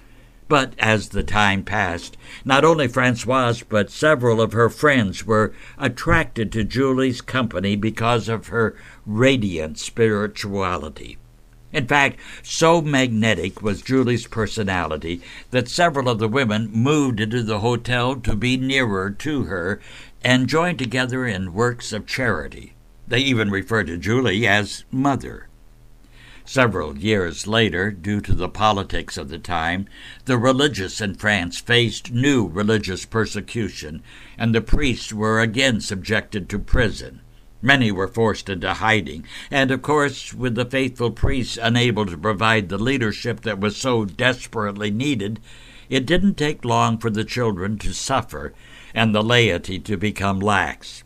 But 0.47 0.73
as 0.77 1.09
the 1.09 1.23
time 1.23 1.63
passed, 1.63 2.17
not 2.43 2.63
only 2.63 2.87
Francoise 2.87 3.63
but 3.63 3.89
several 3.89 4.39
of 4.39 4.53
her 4.53 4.69
friends 4.69 5.25
were 5.25 5.53
attracted 5.77 6.51
to 6.51 6.63
Julie's 6.63 7.21
company 7.21 7.75
because 7.75 8.29
of 8.29 8.47
her 8.47 8.75
radiant 9.05 9.79
spirituality. 9.79 11.17
In 11.75 11.87
fact, 11.87 12.21
so 12.41 12.81
magnetic 12.81 13.61
was 13.61 13.81
Julie's 13.81 14.27
personality 14.27 15.21
that 15.51 15.67
several 15.67 16.07
of 16.07 16.19
the 16.19 16.29
women 16.29 16.71
moved 16.71 17.19
into 17.19 17.43
the 17.43 17.59
hotel 17.59 18.15
to 18.15 18.33
be 18.33 18.55
nearer 18.55 19.11
to 19.11 19.43
her 19.43 19.81
and 20.23 20.47
joined 20.47 20.79
together 20.79 21.27
in 21.27 21.53
works 21.53 21.91
of 21.91 22.07
charity. 22.07 22.75
They 23.09 23.19
even 23.19 23.51
referred 23.51 23.87
to 23.87 23.97
Julie 23.97 24.47
as 24.47 24.85
Mother. 24.89 25.49
Several 26.45 26.97
years 26.97 27.45
later, 27.45 27.91
due 27.91 28.21
to 28.21 28.33
the 28.33 28.47
politics 28.47 29.17
of 29.17 29.27
the 29.27 29.37
time, 29.37 29.85
the 30.23 30.37
religious 30.37 31.01
in 31.01 31.15
France 31.15 31.59
faced 31.59 32.09
new 32.09 32.47
religious 32.47 33.03
persecution, 33.03 34.01
and 34.37 34.55
the 34.55 34.61
priests 34.61 35.11
were 35.11 35.41
again 35.41 35.81
subjected 35.81 36.47
to 36.47 36.57
prison. 36.57 37.19
Many 37.61 37.91
were 37.91 38.07
forced 38.07 38.49
into 38.49 38.73
hiding, 38.73 39.25
and 39.49 39.71
of 39.71 39.81
course, 39.81 40.33
with 40.33 40.55
the 40.55 40.65
faithful 40.65 41.11
priests 41.11 41.57
unable 41.61 42.05
to 42.05 42.17
provide 42.17 42.69
the 42.69 42.77
leadership 42.77 43.41
that 43.41 43.59
was 43.59 43.75
so 43.75 44.05
desperately 44.05 44.91
needed, 44.91 45.39
it 45.89 46.05
didn't 46.05 46.35
take 46.35 46.65
long 46.65 46.97
for 46.97 47.09
the 47.09 47.23
children 47.23 47.77
to 47.79 47.93
suffer 47.93 48.53
and 48.93 49.13
the 49.13 49.23
laity 49.23 49.79
to 49.79 49.97
become 49.97 50.39
lax. 50.39 51.03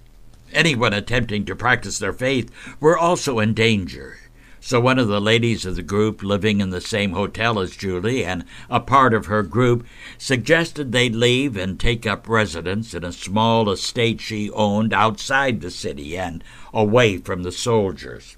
Anyone 0.53 0.93
attempting 0.93 1.45
to 1.45 1.55
practice 1.55 1.99
their 1.99 2.13
faith 2.13 2.51
were 2.79 2.97
also 2.97 3.39
in 3.39 3.53
danger. 3.53 4.18
So 4.61 4.81
one 4.81 4.99
of 4.99 5.07
the 5.07 5.21
ladies 5.21 5.65
of 5.65 5.77
the 5.77 5.83
group 5.83 6.21
living 6.21 6.59
in 6.59 6.69
the 6.69 6.81
same 6.81 7.13
hotel 7.13 7.59
as 7.59 7.77
Julie 7.77 8.25
and 8.25 8.43
a 8.69 8.79
part 8.79 9.13
of 9.13 9.27
her 9.27 9.41
group 9.41 9.85
suggested 10.17 10.91
they 10.91 11.09
leave 11.09 11.55
and 11.55 11.79
take 11.79 12.05
up 12.05 12.27
residence 12.27 12.93
in 12.93 13.03
a 13.05 13.13
small 13.13 13.69
estate 13.69 14.19
she 14.19 14.51
owned 14.51 14.93
outside 14.93 15.61
the 15.61 15.71
city 15.71 16.17
and 16.17 16.43
away 16.73 17.17
from 17.17 17.43
the 17.43 17.53
soldiers. 17.53 18.35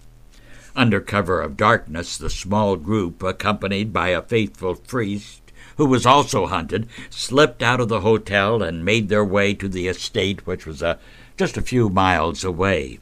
Under 0.76 1.02
cover 1.02 1.42
of 1.42 1.58
darkness, 1.58 2.18
the 2.18 2.30
small 2.30 2.76
group, 2.76 3.24
accompanied 3.24 3.92
by 3.92 4.10
a 4.10 4.22
faithful 4.22 4.76
priest 4.76 5.42
who 5.78 5.86
was 5.86 6.06
also 6.06 6.46
hunted, 6.46 6.88
slipped 7.10 7.64
out 7.64 7.82
of 7.82 7.90
the 7.90 8.02
hotel 8.02 8.62
and 8.62 8.86
made 8.86 9.10
their 9.10 9.26
way 9.26 9.54
to 9.56 9.68
the 9.68 9.88
estate, 9.88 10.46
which 10.46 10.66
was 10.68 10.82
a, 10.82 11.00
just 11.36 11.58
a 11.58 11.62
few 11.62 11.90
miles 11.90 12.44
away. 12.44 13.00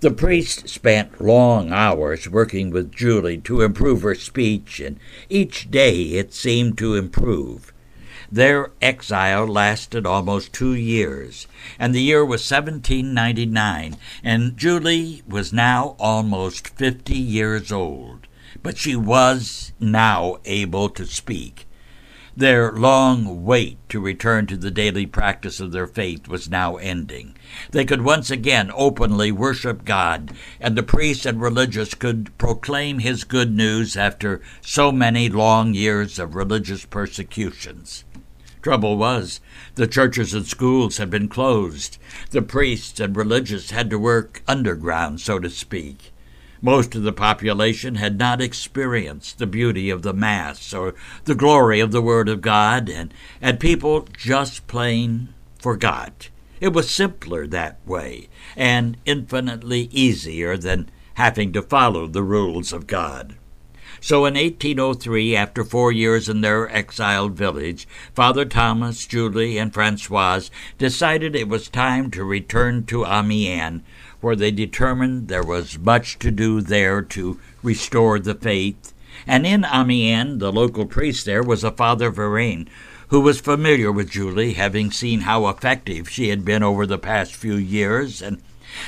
The 0.00 0.12
priest 0.12 0.68
spent 0.68 1.20
long 1.20 1.72
hours 1.72 2.28
working 2.28 2.70
with 2.70 2.92
Julie 2.92 3.38
to 3.38 3.62
improve 3.62 4.02
her 4.02 4.14
speech, 4.14 4.78
and 4.78 5.00
each 5.28 5.72
day 5.72 6.02
it 6.12 6.32
seemed 6.32 6.78
to 6.78 6.94
improve. 6.94 7.72
Their 8.30 8.70
exile 8.80 9.44
lasted 9.44 10.06
almost 10.06 10.52
two 10.52 10.74
years, 10.74 11.48
and 11.80 11.92
the 11.92 12.00
year 12.00 12.24
was 12.24 12.48
1799, 12.48 13.96
and 14.22 14.56
Julie 14.56 15.22
was 15.26 15.52
now 15.52 15.96
almost 15.98 16.68
fifty 16.76 17.18
years 17.18 17.72
old. 17.72 18.28
But 18.62 18.78
she 18.78 18.94
was 18.94 19.72
now 19.80 20.38
able 20.44 20.90
to 20.90 21.06
speak. 21.06 21.66
Their 22.38 22.70
long 22.70 23.44
wait 23.44 23.78
to 23.88 23.98
return 23.98 24.46
to 24.46 24.56
the 24.56 24.70
daily 24.70 25.06
practice 25.06 25.58
of 25.58 25.72
their 25.72 25.88
faith 25.88 26.28
was 26.28 26.48
now 26.48 26.76
ending. 26.76 27.34
They 27.72 27.84
could 27.84 28.02
once 28.02 28.30
again 28.30 28.70
openly 28.72 29.32
worship 29.32 29.84
God, 29.84 30.30
and 30.60 30.76
the 30.76 30.84
priests 30.84 31.26
and 31.26 31.40
religious 31.40 31.94
could 31.94 32.30
proclaim 32.38 33.00
His 33.00 33.24
good 33.24 33.56
news 33.56 33.96
after 33.96 34.40
so 34.60 34.92
many 34.92 35.28
long 35.28 35.74
years 35.74 36.20
of 36.20 36.36
religious 36.36 36.84
persecutions. 36.84 38.04
Trouble 38.62 38.96
was, 38.96 39.40
the 39.74 39.88
churches 39.88 40.32
and 40.32 40.46
schools 40.46 40.98
had 40.98 41.10
been 41.10 41.28
closed. 41.28 41.98
The 42.30 42.42
priests 42.42 43.00
and 43.00 43.16
religious 43.16 43.72
had 43.72 43.90
to 43.90 43.98
work 43.98 44.44
underground, 44.46 45.20
so 45.20 45.40
to 45.40 45.50
speak. 45.50 46.12
Most 46.60 46.94
of 46.96 47.04
the 47.04 47.12
population 47.12 47.94
had 47.94 48.18
not 48.18 48.40
experienced 48.40 49.38
the 49.38 49.46
beauty 49.46 49.90
of 49.90 50.02
the 50.02 50.12
Mass 50.12 50.74
or 50.74 50.94
the 51.24 51.36
glory 51.36 51.78
of 51.78 51.92
the 51.92 52.02
Word 52.02 52.28
of 52.28 52.40
God, 52.40 52.88
and, 52.88 53.14
and 53.40 53.60
people 53.60 54.08
just 54.16 54.66
plain 54.66 55.28
forgot. 55.58 56.30
It 56.60 56.72
was 56.72 56.90
simpler 56.90 57.46
that 57.46 57.78
way, 57.86 58.28
and 58.56 58.96
infinitely 59.04 59.88
easier 59.92 60.56
than 60.56 60.90
having 61.14 61.52
to 61.52 61.62
follow 61.62 62.08
the 62.08 62.24
rules 62.24 62.72
of 62.72 62.88
God. 62.88 63.36
So 64.00 64.26
in 64.26 64.34
1803, 64.34 65.34
after 65.34 65.64
four 65.64 65.90
years 65.90 66.28
in 66.28 66.40
their 66.40 66.68
exiled 66.74 67.34
village, 67.34 67.86
Father 68.14 68.44
Thomas, 68.44 69.06
Julie, 69.06 69.58
and 69.58 69.74
Francoise 69.74 70.50
decided 70.76 71.34
it 71.34 71.48
was 71.48 71.68
time 71.68 72.10
to 72.12 72.24
return 72.24 72.84
to 72.86 73.04
Amiens 73.04 73.82
where 74.20 74.36
they 74.36 74.50
determined 74.50 75.28
there 75.28 75.42
was 75.42 75.78
much 75.78 76.18
to 76.18 76.30
do 76.30 76.60
there 76.60 77.02
to 77.02 77.38
restore 77.62 78.18
the 78.18 78.34
faith. 78.34 78.92
And 79.26 79.46
in 79.46 79.64
Amiens, 79.64 80.40
the 80.40 80.52
local 80.52 80.86
priest 80.86 81.24
there 81.24 81.42
was 81.42 81.64
a 81.64 81.70
Father 81.70 82.10
Varin, 82.10 82.68
who 83.08 83.20
was 83.20 83.40
familiar 83.40 83.90
with 83.90 84.10
Julie, 84.10 84.54
having 84.54 84.90
seen 84.90 85.20
how 85.20 85.46
effective 85.48 86.08
she 86.08 86.28
had 86.28 86.44
been 86.44 86.62
over 86.62 86.86
the 86.86 86.98
past 86.98 87.34
few 87.34 87.54
years, 87.54 88.20
and, 88.20 88.42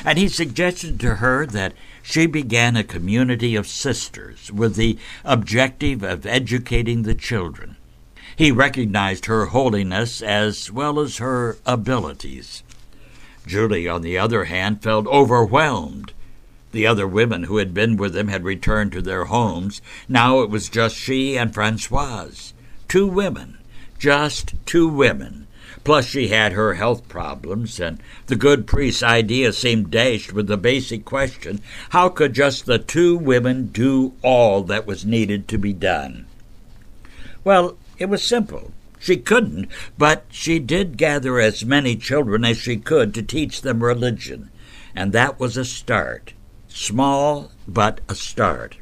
and 0.04 0.18
he 0.18 0.28
suggested 0.28 1.00
to 1.00 1.16
her 1.16 1.46
that 1.46 1.72
she 2.02 2.26
began 2.26 2.76
a 2.76 2.84
community 2.84 3.56
of 3.56 3.66
sisters 3.66 4.52
with 4.52 4.76
the 4.76 4.98
objective 5.24 6.02
of 6.02 6.26
educating 6.26 7.02
the 7.02 7.14
children. 7.14 7.76
He 8.36 8.52
recognized 8.52 9.26
her 9.26 9.46
holiness 9.46 10.22
as 10.22 10.70
well 10.70 11.00
as 11.00 11.18
her 11.18 11.58
abilities. 11.66 12.62
Julie, 13.50 13.88
on 13.88 14.02
the 14.02 14.16
other 14.16 14.44
hand, 14.44 14.80
felt 14.80 15.08
overwhelmed. 15.08 16.12
The 16.70 16.86
other 16.86 17.08
women 17.08 17.42
who 17.44 17.56
had 17.56 17.74
been 17.74 17.96
with 17.96 18.12
them 18.12 18.28
had 18.28 18.44
returned 18.44 18.92
to 18.92 19.02
their 19.02 19.24
homes. 19.24 19.82
Now 20.08 20.42
it 20.42 20.50
was 20.50 20.68
just 20.68 20.94
she 20.94 21.36
and 21.36 21.52
Francoise. 21.52 22.54
Two 22.86 23.08
women. 23.08 23.58
Just 23.98 24.54
two 24.66 24.86
women. 24.86 25.48
Plus, 25.82 26.06
she 26.06 26.28
had 26.28 26.52
her 26.52 26.74
health 26.74 27.08
problems, 27.08 27.80
and 27.80 28.00
the 28.26 28.36
good 28.36 28.68
priest's 28.68 29.02
idea 29.02 29.52
seemed 29.52 29.90
dashed 29.90 30.32
with 30.32 30.46
the 30.46 30.56
basic 30.56 31.04
question 31.04 31.60
how 31.88 32.08
could 32.08 32.34
just 32.34 32.66
the 32.66 32.78
two 32.78 33.16
women 33.16 33.66
do 33.66 34.12
all 34.22 34.62
that 34.62 34.86
was 34.86 35.04
needed 35.04 35.48
to 35.48 35.58
be 35.58 35.72
done? 35.72 36.26
Well, 37.42 37.76
it 37.98 38.08
was 38.08 38.22
simple. 38.22 38.70
She 39.00 39.16
couldn't, 39.16 39.68
but 39.96 40.26
she 40.30 40.58
did 40.58 40.98
gather 40.98 41.40
as 41.40 41.64
many 41.64 41.96
children 41.96 42.44
as 42.44 42.58
she 42.58 42.76
could 42.76 43.14
to 43.14 43.22
teach 43.22 43.62
them 43.62 43.82
religion, 43.82 44.50
and 44.94 45.12
that 45.12 45.40
was 45.40 45.56
a 45.56 45.64
start. 45.64 46.34
Small, 46.68 47.50
but 47.66 48.02
a 48.10 48.14
start. 48.14 48.76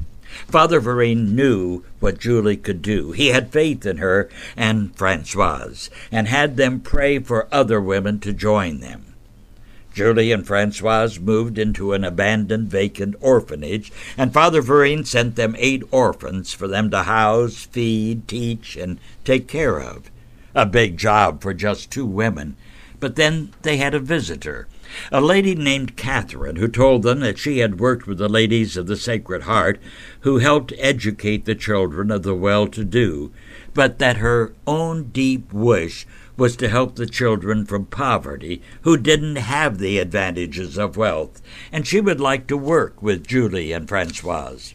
Father 0.47 0.81
Varin 0.81 1.35
knew 1.35 1.85
what 2.01 2.19
Julie 2.19 2.57
could 2.57 2.81
do. 2.81 3.13
He 3.13 3.27
had 3.29 3.53
faith 3.53 3.85
in 3.85 3.97
her 3.97 4.29
and 4.57 4.93
Francoise, 4.95 5.89
and 6.11 6.27
had 6.27 6.57
them 6.57 6.81
pray 6.81 7.19
for 7.19 7.47
other 7.49 7.79
women 7.79 8.19
to 8.19 8.33
join 8.33 8.81
them. 8.81 9.08
Julie 9.99 10.31
and 10.31 10.47
Francoise 10.47 11.19
moved 11.19 11.59
into 11.59 11.91
an 11.91 12.05
abandoned, 12.05 12.69
vacant 12.69 13.17
orphanage, 13.19 13.91
and 14.17 14.31
Father 14.31 14.61
Varin 14.61 15.03
sent 15.03 15.35
them 15.35 15.57
eight 15.57 15.83
orphans 15.91 16.53
for 16.53 16.69
them 16.69 16.89
to 16.91 17.03
house, 17.03 17.65
feed, 17.65 18.25
teach, 18.25 18.77
and 18.77 18.97
take 19.25 19.49
care 19.49 19.77
of. 19.77 20.09
A 20.55 20.65
big 20.65 20.95
job 20.95 21.41
for 21.41 21.53
just 21.53 21.91
two 21.91 22.05
women. 22.05 22.55
But 23.01 23.17
then 23.17 23.51
they 23.63 23.75
had 23.75 23.93
a 23.93 23.99
visitor, 23.99 24.69
a 25.11 25.19
lady 25.19 25.53
named 25.53 25.97
Catherine, 25.97 26.55
who 26.55 26.69
told 26.69 27.03
them 27.03 27.19
that 27.19 27.37
she 27.37 27.57
had 27.57 27.81
worked 27.81 28.07
with 28.07 28.19
the 28.19 28.29
ladies 28.29 28.77
of 28.77 28.87
the 28.87 28.95
Sacred 28.95 29.41
Heart, 29.41 29.81
who 30.21 30.37
helped 30.37 30.71
educate 30.77 31.43
the 31.43 31.55
children 31.55 32.09
of 32.09 32.23
the 32.23 32.35
well 32.35 32.67
to 32.67 32.85
do, 32.85 33.33
but 33.73 33.99
that 33.99 34.15
her 34.15 34.53
own 34.65 35.09
deep 35.09 35.51
wish 35.51 36.07
was 36.39 36.55
to 36.55 36.69
help 36.69 36.95
the 36.95 37.05
children 37.05 37.65
from 37.65 37.85
poverty 37.85 38.61
who 38.83 38.95
didn't 38.97 39.35
have 39.35 39.77
the 39.77 39.99
advantages 39.99 40.77
of 40.77 40.95
wealth, 40.95 41.41
and 41.71 41.85
she 41.85 41.99
would 41.99 42.21
like 42.21 42.47
to 42.47 42.55
work 42.55 43.01
with 43.03 43.27
Julie 43.27 43.73
and 43.73 43.87
Francoise. 43.87 44.73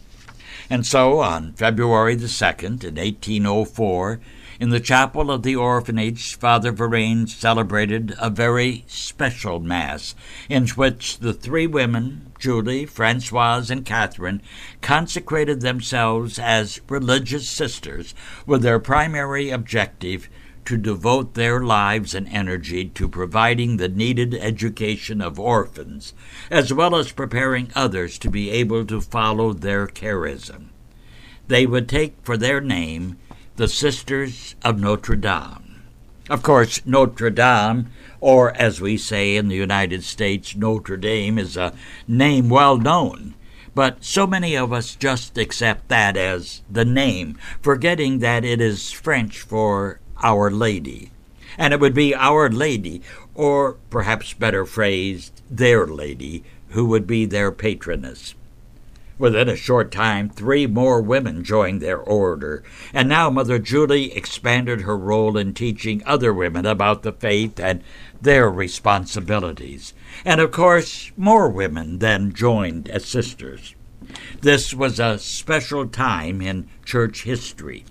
And 0.68 0.86
so, 0.86 1.20
on 1.20 1.54
February 1.54 2.14
the 2.14 2.26
2nd, 2.26 2.84
in 2.84 2.96
1804, 2.96 4.20
in 4.60 4.68
the 4.68 4.78
chapel 4.78 5.30
of 5.30 5.42
the 5.42 5.56
orphanage, 5.56 6.36
Father 6.36 6.70
Varin 6.70 7.26
celebrated 7.26 8.14
a 8.20 8.30
very 8.30 8.84
special 8.86 9.58
Mass 9.58 10.14
in 10.48 10.68
which 10.68 11.18
the 11.18 11.32
three 11.32 11.66
women, 11.66 12.32
Julie, 12.38 12.86
Francoise, 12.86 13.70
and 13.70 13.84
Catherine, 13.84 14.42
consecrated 14.80 15.60
themselves 15.60 16.38
as 16.38 16.80
religious 16.88 17.48
sisters 17.48 18.14
with 18.46 18.62
their 18.62 18.78
primary 18.78 19.50
objective 19.50 20.28
to 20.64 20.76
devote 20.76 21.34
their 21.34 21.60
lives 21.60 22.14
and 22.14 22.28
energy 22.28 22.86
to 22.86 23.08
providing 23.08 23.76
the 23.76 23.88
needed 23.88 24.34
education 24.34 25.20
of 25.20 25.38
orphans, 25.38 26.14
as 26.50 26.72
well 26.72 26.96
as 26.96 27.12
preparing 27.12 27.70
others 27.74 28.18
to 28.18 28.30
be 28.30 28.50
able 28.50 28.84
to 28.86 29.00
follow 29.00 29.52
their 29.52 29.86
charism. 29.86 30.66
They 31.46 31.66
would 31.66 31.88
take 31.88 32.16
for 32.22 32.36
their 32.36 32.60
name 32.60 33.18
the 33.56 33.68
Sisters 33.68 34.54
of 34.64 34.80
Notre 34.80 35.16
Dame. 35.16 35.82
Of 36.30 36.42
course, 36.42 36.80
Notre 36.86 37.30
Dame, 37.30 37.90
or 38.20 38.56
as 38.56 38.80
we 38.80 38.96
say 38.96 39.36
in 39.36 39.48
the 39.48 39.56
United 39.56 40.02
States, 40.04 40.56
Notre 40.56 40.96
Dame, 40.96 41.38
is 41.38 41.56
a 41.56 41.74
name 42.08 42.48
well 42.48 42.78
known. 42.78 43.34
But 43.74 44.04
so 44.04 44.26
many 44.26 44.56
of 44.56 44.72
us 44.72 44.94
just 44.94 45.36
accept 45.36 45.88
that 45.88 46.16
as 46.16 46.62
the 46.70 46.84
name, 46.84 47.36
forgetting 47.60 48.20
that 48.20 48.44
it 48.44 48.60
is 48.60 48.92
French 48.92 49.40
for 49.40 50.00
our 50.24 50.50
Lady. 50.50 51.12
And 51.56 51.72
it 51.72 51.78
would 51.78 51.94
be 51.94 52.14
Our 52.14 52.50
Lady, 52.50 53.02
or 53.34 53.76
perhaps 53.90 54.32
better 54.32 54.66
phrased, 54.66 55.40
their 55.48 55.86
Lady, 55.86 56.42
who 56.70 56.86
would 56.86 57.06
be 57.06 57.26
their 57.26 57.52
patroness. 57.52 58.34
Within 59.16 59.48
a 59.48 59.54
short 59.54 59.92
time, 59.92 60.28
three 60.28 60.66
more 60.66 61.00
women 61.00 61.44
joined 61.44 61.80
their 61.80 61.98
order, 61.98 62.64
and 62.92 63.08
now 63.08 63.30
Mother 63.30 63.60
Julie 63.60 64.12
expanded 64.12 64.80
her 64.80 64.98
role 64.98 65.36
in 65.36 65.54
teaching 65.54 66.02
other 66.04 66.34
women 66.34 66.66
about 66.66 67.04
the 67.04 67.12
faith 67.12 67.60
and 67.60 67.84
their 68.20 68.50
responsibilities. 68.50 69.94
And 70.24 70.40
of 70.40 70.50
course, 70.50 71.12
more 71.16 71.48
women 71.48 72.00
then 72.00 72.32
joined 72.32 72.88
as 72.88 73.04
sisters. 73.04 73.76
This 74.40 74.74
was 74.74 74.98
a 74.98 75.18
special 75.18 75.86
time 75.86 76.42
in 76.42 76.68
church 76.84 77.22
history. 77.22 77.84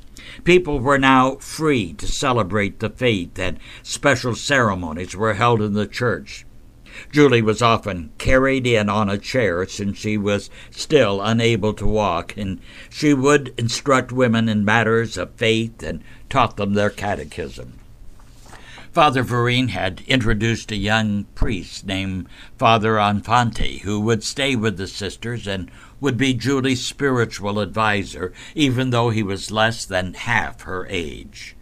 People 0.43 0.79
were 0.79 0.97
now 0.97 1.36
free 1.36 1.93
to 1.93 2.07
celebrate 2.07 2.79
the 2.79 2.89
faith, 2.89 3.38
and 3.39 3.59
special 3.81 4.36
ceremonies 4.36 5.15
were 5.15 5.33
held 5.33 5.62
in 5.62 5.73
the 5.73 5.88
church. 5.88 6.45
Julie 7.12 7.41
was 7.41 7.62
often 7.62 8.12
carried 8.17 8.67
in 8.67 8.88
on 8.88 9.09
a 9.09 9.17
chair 9.17 9.65
since 9.67 9.97
she 9.97 10.17
was 10.17 10.49
still 10.69 11.21
unable 11.21 11.73
to 11.73 11.88
walk, 11.88 12.38
and 12.38 12.59
she 12.89 13.13
would 13.13 13.53
instruct 13.57 14.12
women 14.12 14.47
in 14.47 14.63
matters 14.63 15.17
of 15.17 15.33
faith 15.33 15.81
and 15.81 16.03
taught 16.29 16.57
them 16.57 16.73
their 16.73 16.91
catechism. 16.91 17.79
Father 18.91 19.23
Varin 19.23 19.69
had 19.69 20.03
introduced 20.05 20.71
a 20.71 20.75
young 20.75 21.23
priest 21.33 21.83
named 21.88 22.27
Father 22.59 22.99
Enfantin, 22.99 23.79
who 23.79 23.99
would 23.99 24.23
stay 24.23 24.55
with 24.55 24.77
the 24.77 24.86
sisters 24.86 25.47
and 25.47 25.71
would 26.03 26.17
be 26.17 26.33
Julie's 26.33 26.85
spiritual 26.85 27.61
adviser, 27.61 28.33
even 28.55 28.89
though 28.89 29.09
he 29.09 29.23
was 29.23 29.51
less 29.51 29.85
than 29.85 30.13
half 30.13 30.63
her 30.63 30.85
age. 30.89 31.55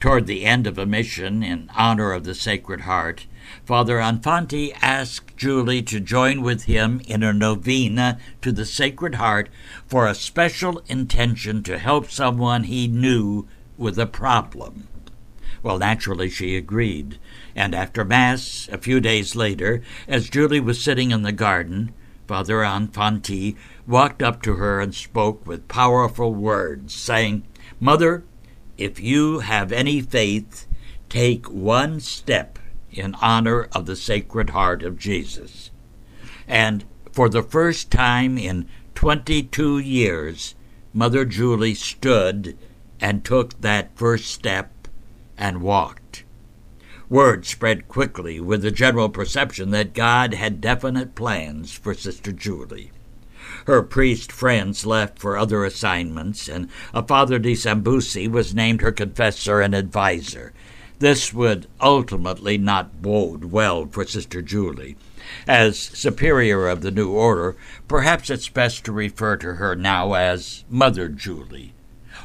Toward 0.00 0.26
the 0.26 0.46
end 0.46 0.66
of 0.66 0.78
a 0.78 0.86
mission 0.86 1.42
in 1.42 1.70
honor 1.76 2.12
of 2.12 2.24
the 2.24 2.34
Sacred 2.34 2.80
Heart, 2.80 3.26
Father 3.66 3.98
Enfantin 3.98 4.72
asked 4.80 5.36
Julie 5.36 5.82
to 5.82 6.00
join 6.00 6.40
with 6.40 6.64
him 6.64 7.02
in 7.06 7.22
a 7.22 7.34
novena 7.34 8.18
to 8.40 8.52
the 8.52 8.64
Sacred 8.64 9.16
Heart 9.16 9.50
for 9.86 10.06
a 10.06 10.14
special 10.14 10.80
intention 10.86 11.62
to 11.64 11.76
help 11.76 12.10
someone 12.10 12.64
he 12.64 12.88
knew 12.88 13.46
with 13.76 13.98
a 13.98 14.06
problem. 14.06 14.88
Well, 15.62 15.78
naturally, 15.78 16.30
she 16.30 16.56
agreed, 16.56 17.18
and 17.54 17.74
after 17.74 18.02
Mass, 18.02 18.66
a 18.72 18.78
few 18.78 18.98
days 18.98 19.36
later, 19.36 19.82
as 20.06 20.30
Julie 20.30 20.58
was 20.58 20.82
sitting 20.82 21.10
in 21.10 21.20
the 21.20 21.32
garden, 21.32 21.92
Father 22.28 22.58
Enfantin 22.58 23.56
walked 23.86 24.22
up 24.22 24.42
to 24.42 24.56
her 24.56 24.80
and 24.80 24.94
spoke 24.94 25.46
with 25.46 25.66
powerful 25.66 26.34
words, 26.34 26.94
saying, 26.94 27.44
Mother, 27.80 28.22
if 28.76 29.00
you 29.00 29.40
have 29.40 29.72
any 29.72 30.02
faith, 30.02 30.66
take 31.08 31.50
one 31.50 32.00
step 32.00 32.58
in 32.92 33.14
honor 33.16 33.68
of 33.72 33.86
the 33.86 33.96
Sacred 33.96 34.50
Heart 34.50 34.82
of 34.82 34.98
Jesus. 34.98 35.70
And 36.46 36.84
for 37.12 37.30
the 37.30 37.42
first 37.42 37.90
time 37.90 38.36
in 38.36 38.68
22 38.94 39.78
years, 39.78 40.54
Mother 40.92 41.24
Julie 41.24 41.74
stood 41.74 42.58
and 43.00 43.24
took 43.24 43.60
that 43.62 43.96
first 43.96 44.26
step 44.30 44.86
and 45.38 45.62
walked. 45.62 46.24
Word 47.10 47.46
spread 47.46 47.88
quickly 47.88 48.38
with 48.38 48.60
the 48.60 48.70
general 48.70 49.08
perception 49.08 49.70
that 49.70 49.94
God 49.94 50.34
had 50.34 50.60
definite 50.60 51.14
plans 51.14 51.72
for 51.72 51.94
Sister 51.94 52.32
Julie. 52.32 52.92
Her 53.66 53.82
priest 53.82 54.30
friends 54.30 54.84
left 54.84 55.18
for 55.18 55.38
other 55.38 55.64
assignments, 55.64 56.48
and 56.48 56.68
a 56.92 57.02
Father 57.02 57.38
de 57.38 57.54
Sambucy 57.54 58.30
was 58.30 58.54
named 58.54 58.82
her 58.82 58.92
confessor 58.92 59.62
and 59.62 59.74
adviser. 59.74 60.52
This 60.98 61.32
would 61.32 61.66
ultimately 61.80 62.58
not 62.58 63.00
bode 63.00 63.46
well 63.46 63.86
for 63.86 64.04
Sister 64.04 64.42
Julie. 64.42 64.98
As 65.46 65.78
superior 65.78 66.68
of 66.68 66.82
the 66.82 66.90
new 66.90 67.10
order, 67.10 67.56
perhaps 67.86 68.28
it's 68.28 68.50
best 68.50 68.84
to 68.84 68.92
refer 68.92 69.36
to 69.38 69.54
her 69.54 69.74
now 69.74 70.12
as 70.12 70.64
Mother 70.68 71.08
Julie. 71.08 71.72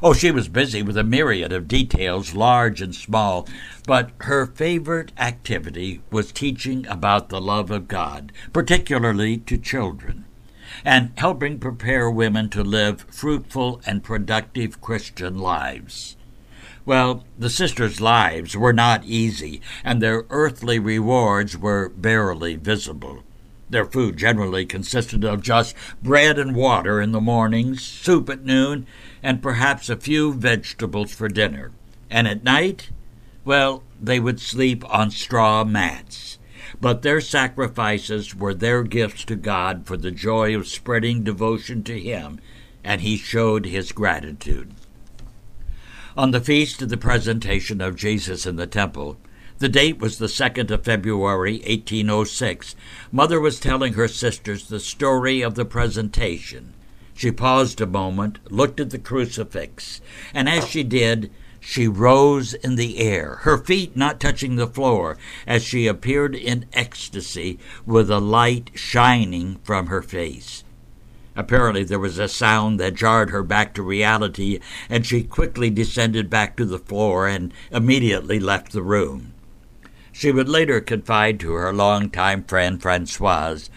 Oh, 0.02 0.14
she 0.14 0.32
was 0.32 0.48
busy 0.48 0.82
with 0.82 0.98
a 0.98 1.04
myriad 1.04 1.54
of 1.54 1.68
details, 1.68 2.34
large 2.34 2.82
and 2.82 2.96
small, 2.96 3.48
but 3.86 4.12
her 4.22 4.46
favorite 4.46 5.12
activity 5.18 6.02
was 6.10 6.32
teaching 6.32 6.88
about 6.88 7.30
the 7.30 7.40
love 7.40 7.70
of 7.70 7.88
God, 7.88 8.32
particularly 8.52 9.38
to 9.38 9.58
children, 9.58 10.26
and 10.84 11.12
helping 11.18 11.60
prepare 11.60 12.10
women 12.10 12.50
to 12.50 12.64
live 12.64 13.06
fruitful 13.10 13.82
and 13.86 14.04
productive 14.04 14.82
Christian 14.82 15.38
lives. 15.38 16.18
Well, 16.86 17.24
the 17.38 17.50
sisters' 17.50 18.02
lives 18.02 18.58
were 18.58 18.74
not 18.74 19.06
easy, 19.06 19.62
and 19.84 20.02
their 20.02 20.26
earthly 20.30 20.80
rewards 20.80 21.58
were 21.58 21.90
barely 21.90 22.56
visible. 22.56 23.24
Their 23.74 23.86
food 23.86 24.18
generally 24.18 24.68
consisted 24.68 25.24
of 25.24 25.42
just 25.42 25.76
bread 26.04 26.38
and 26.38 26.56
water 26.56 27.02
in 27.02 27.12
the 27.12 27.20
mornings, 27.20 27.82
soup 27.82 28.30
at 28.30 28.46
noon, 28.46 28.86
and 29.24 29.42
perhaps 29.42 29.90
a 29.90 29.96
few 29.96 30.32
vegetables 30.32 31.12
for 31.12 31.28
dinner. 31.28 31.72
And 32.08 32.28
at 32.28 32.44
night, 32.44 32.92
well, 33.44 33.82
they 34.00 34.20
would 34.20 34.40
sleep 34.40 34.88
on 34.94 35.10
straw 35.10 35.64
mats. 35.64 36.38
But 36.80 37.02
their 37.02 37.20
sacrifices 37.20 38.36
were 38.36 38.54
their 38.54 38.84
gifts 38.84 39.26
to 39.26 39.36
God 39.36 39.88
for 39.88 39.98
the 39.98 40.12
joy 40.12 40.56
of 40.56 40.68
spreading 40.68 41.24
devotion 41.24 41.82
to 41.86 42.00
Him, 42.00 42.40
and 42.84 43.02
He 43.02 43.18
showed 43.18 43.66
His 43.66 43.92
gratitude. 43.92 44.76
On 46.16 46.30
the 46.30 46.42
feast 46.42 46.84
of 46.84 46.90
the 46.90 46.98
presentation 46.98 47.82
of 47.82 47.96
Jesus 47.96 48.46
in 48.46 48.56
the 48.56 48.68
temple, 48.68 49.18
the 49.64 49.70
date 49.70 49.98
was 49.98 50.18
the 50.18 50.26
2nd 50.26 50.72
of 50.72 50.84
February, 50.84 51.60
1806. 51.60 52.76
Mother 53.14 53.40
was 53.40 53.62
telling 53.62 53.94
her 53.94 54.10
sisters 54.10 54.68
the 54.68 54.78
story 54.78 55.42
of 55.42 55.56
the 55.56 55.64
presentation. 55.64 56.74
She 57.14 57.32
paused 57.32 57.80
a 57.80 57.86
moment, 57.86 58.40
looked 58.52 58.82
at 58.82 58.90
the 58.90 59.00
crucifix, 59.00 60.02
and 60.34 60.50
as 60.50 60.68
she 60.68 60.84
did, 60.84 61.32
she 61.62 61.88
rose 61.88 62.54
in 62.56 62.76
the 62.76 62.98
air, 63.00 63.36
her 63.44 63.58
feet 63.58 63.96
not 63.96 64.20
touching 64.20 64.58
the 64.58 64.68
floor, 64.68 65.18
as 65.48 65.64
she 65.64 65.88
appeared 65.88 66.36
in 66.36 66.66
ecstasy 66.74 67.58
with 67.86 68.12
a 68.12 68.20
light 68.20 68.70
shining 68.76 69.62
from 69.64 69.88
her 69.88 70.02
face. 70.02 70.66
Apparently, 71.38 71.86
there 71.86 72.00
was 72.00 72.20
a 72.20 72.28
sound 72.28 72.82
that 72.82 72.96
jarred 72.96 73.30
her 73.30 73.44
back 73.44 73.74
to 73.76 73.82
reality, 73.82 74.60
and 74.90 75.06
she 75.06 75.24
quickly 75.24 75.70
descended 75.70 76.30
back 76.30 76.58
to 76.58 76.66
the 76.66 76.80
floor 76.80 77.30
and 77.30 77.54
immediately 77.72 78.42
left 78.42 78.74
the 78.74 78.84
room. 78.84 79.34
She 80.14 80.32
would 80.32 80.48
later 80.48 80.80
confide 80.80 81.40
to 81.42 81.52
her 81.54 81.74
longtime 81.74 82.44
friend 82.44 82.82
Francoise 82.82 83.70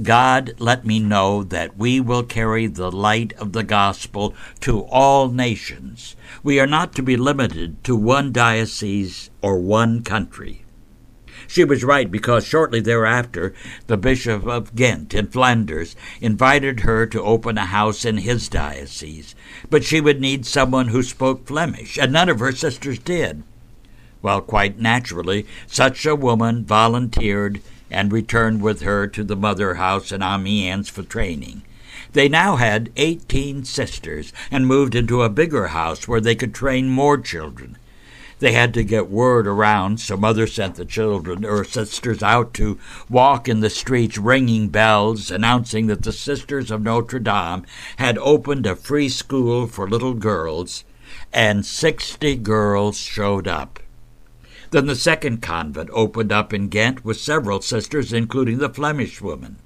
God 0.00 0.54
let 0.58 0.86
me 0.86 0.98
know 0.98 1.44
that 1.44 1.76
we 1.76 2.00
will 2.00 2.22
carry 2.22 2.66
the 2.66 2.90
light 2.90 3.34
of 3.34 3.52
the 3.52 3.62
gospel 3.62 4.34
to 4.60 4.84
all 4.84 5.28
nations. 5.28 6.16
We 6.42 6.58
are 6.58 6.66
not 6.66 6.94
to 6.94 7.02
be 7.02 7.18
limited 7.18 7.84
to 7.84 7.94
one 7.94 8.32
diocese 8.32 9.28
or 9.42 9.58
one 9.58 10.02
country. 10.02 10.64
She 11.46 11.62
was 11.62 11.84
right 11.84 12.10
because 12.10 12.46
shortly 12.46 12.80
thereafter 12.80 13.52
the 13.86 13.98
Bishop 13.98 14.46
of 14.46 14.74
Ghent 14.74 15.12
in 15.12 15.26
Flanders 15.26 15.94
invited 16.22 16.80
her 16.80 17.04
to 17.08 17.22
open 17.22 17.58
a 17.58 17.66
house 17.66 18.06
in 18.06 18.16
his 18.16 18.48
diocese, 18.48 19.34
but 19.68 19.84
she 19.84 20.00
would 20.00 20.22
need 20.22 20.46
someone 20.46 20.88
who 20.88 21.02
spoke 21.02 21.46
Flemish, 21.46 21.98
and 21.98 22.12
none 22.12 22.30
of 22.30 22.38
her 22.38 22.52
sisters 22.52 22.98
did. 22.98 23.42
Well, 24.22 24.40
quite 24.40 24.78
naturally, 24.78 25.46
such 25.66 26.06
a 26.06 26.14
woman 26.14 26.64
volunteered 26.64 27.60
and 27.90 28.12
returned 28.12 28.62
with 28.62 28.82
her 28.82 29.06
to 29.08 29.24
the 29.24 29.36
mother 29.36 29.74
house 29.74 30.12
in 30.12 30.22
Amiens 30.22 30.88
for 30.88 31.02
training. 31.02 31.62
They 32.12 32.28
now 32.28 32.56
had 32.56 32.90
18 32.96 33.64
sisters 33.64 34.32
and 34.50 34.66
moved 34.66 34.94
into 34.94 35.22
a 35.22 35.28
bigger 35.28 35.68
house 35.68 36.06
where 36.06 36.20
they 36.20 36.34
could 36.34 36.54
train 36.54 36.88
more 36.88 37.18
children. 37.18 37.78
They 38.38 38.52
had 38.52 38.74
to 38.74 38.82
get 38.82 39.08
word 39.08 39.46
around, 39.46 40.00
so 40.00 40.16
mother 40.16 40.46
sent 40.46 40.74
the 40.74 40.84
children 40.84 41.44
or 41.44 41.64
sisters 41.64 42.22
out 42.22 42.52
to 42.54 42.78
walk 43.08 43.48
in 43.48 43.60
the 43.60 43.70
streets 43.70 44.18
ringing 44.18 44.68
bells, 44.68 45.30
announcing 45.30 45.86
that 45.86 46.02
the 46.02 46.12
Sisters 46.12 46.70
of 46.70 46.82
Notre 46.82 47.20
Dame 47.20 47.64
had 47.98 48.18
opened 48.18 48.66
a 48.66 48.74
free 48.74 49.08
school 49.08 49.68
for 49.68 49.88
little 49.88 50.14
girls, 50.14 50.82
and 51.32 51.64
60 51.64 52.36
girls 52.36 52.96
showed 52.96 53.46
up. 53.46 53.78
Then 54.72 54.86
the 54.86 54.96
second 54.96 55.42
convent 55.42 55.90
opened 55.92 56.32
up 56.32 56.54
in 56.54 56.68
Ghent 56.68 57.04
with 57.04 57.20
several 57.20 57.60
sisters, 57.60 58.10
including 58.10 58.56
the 58.56 58.70
Flemish 58.70 59.20
woman. 59.20 59.58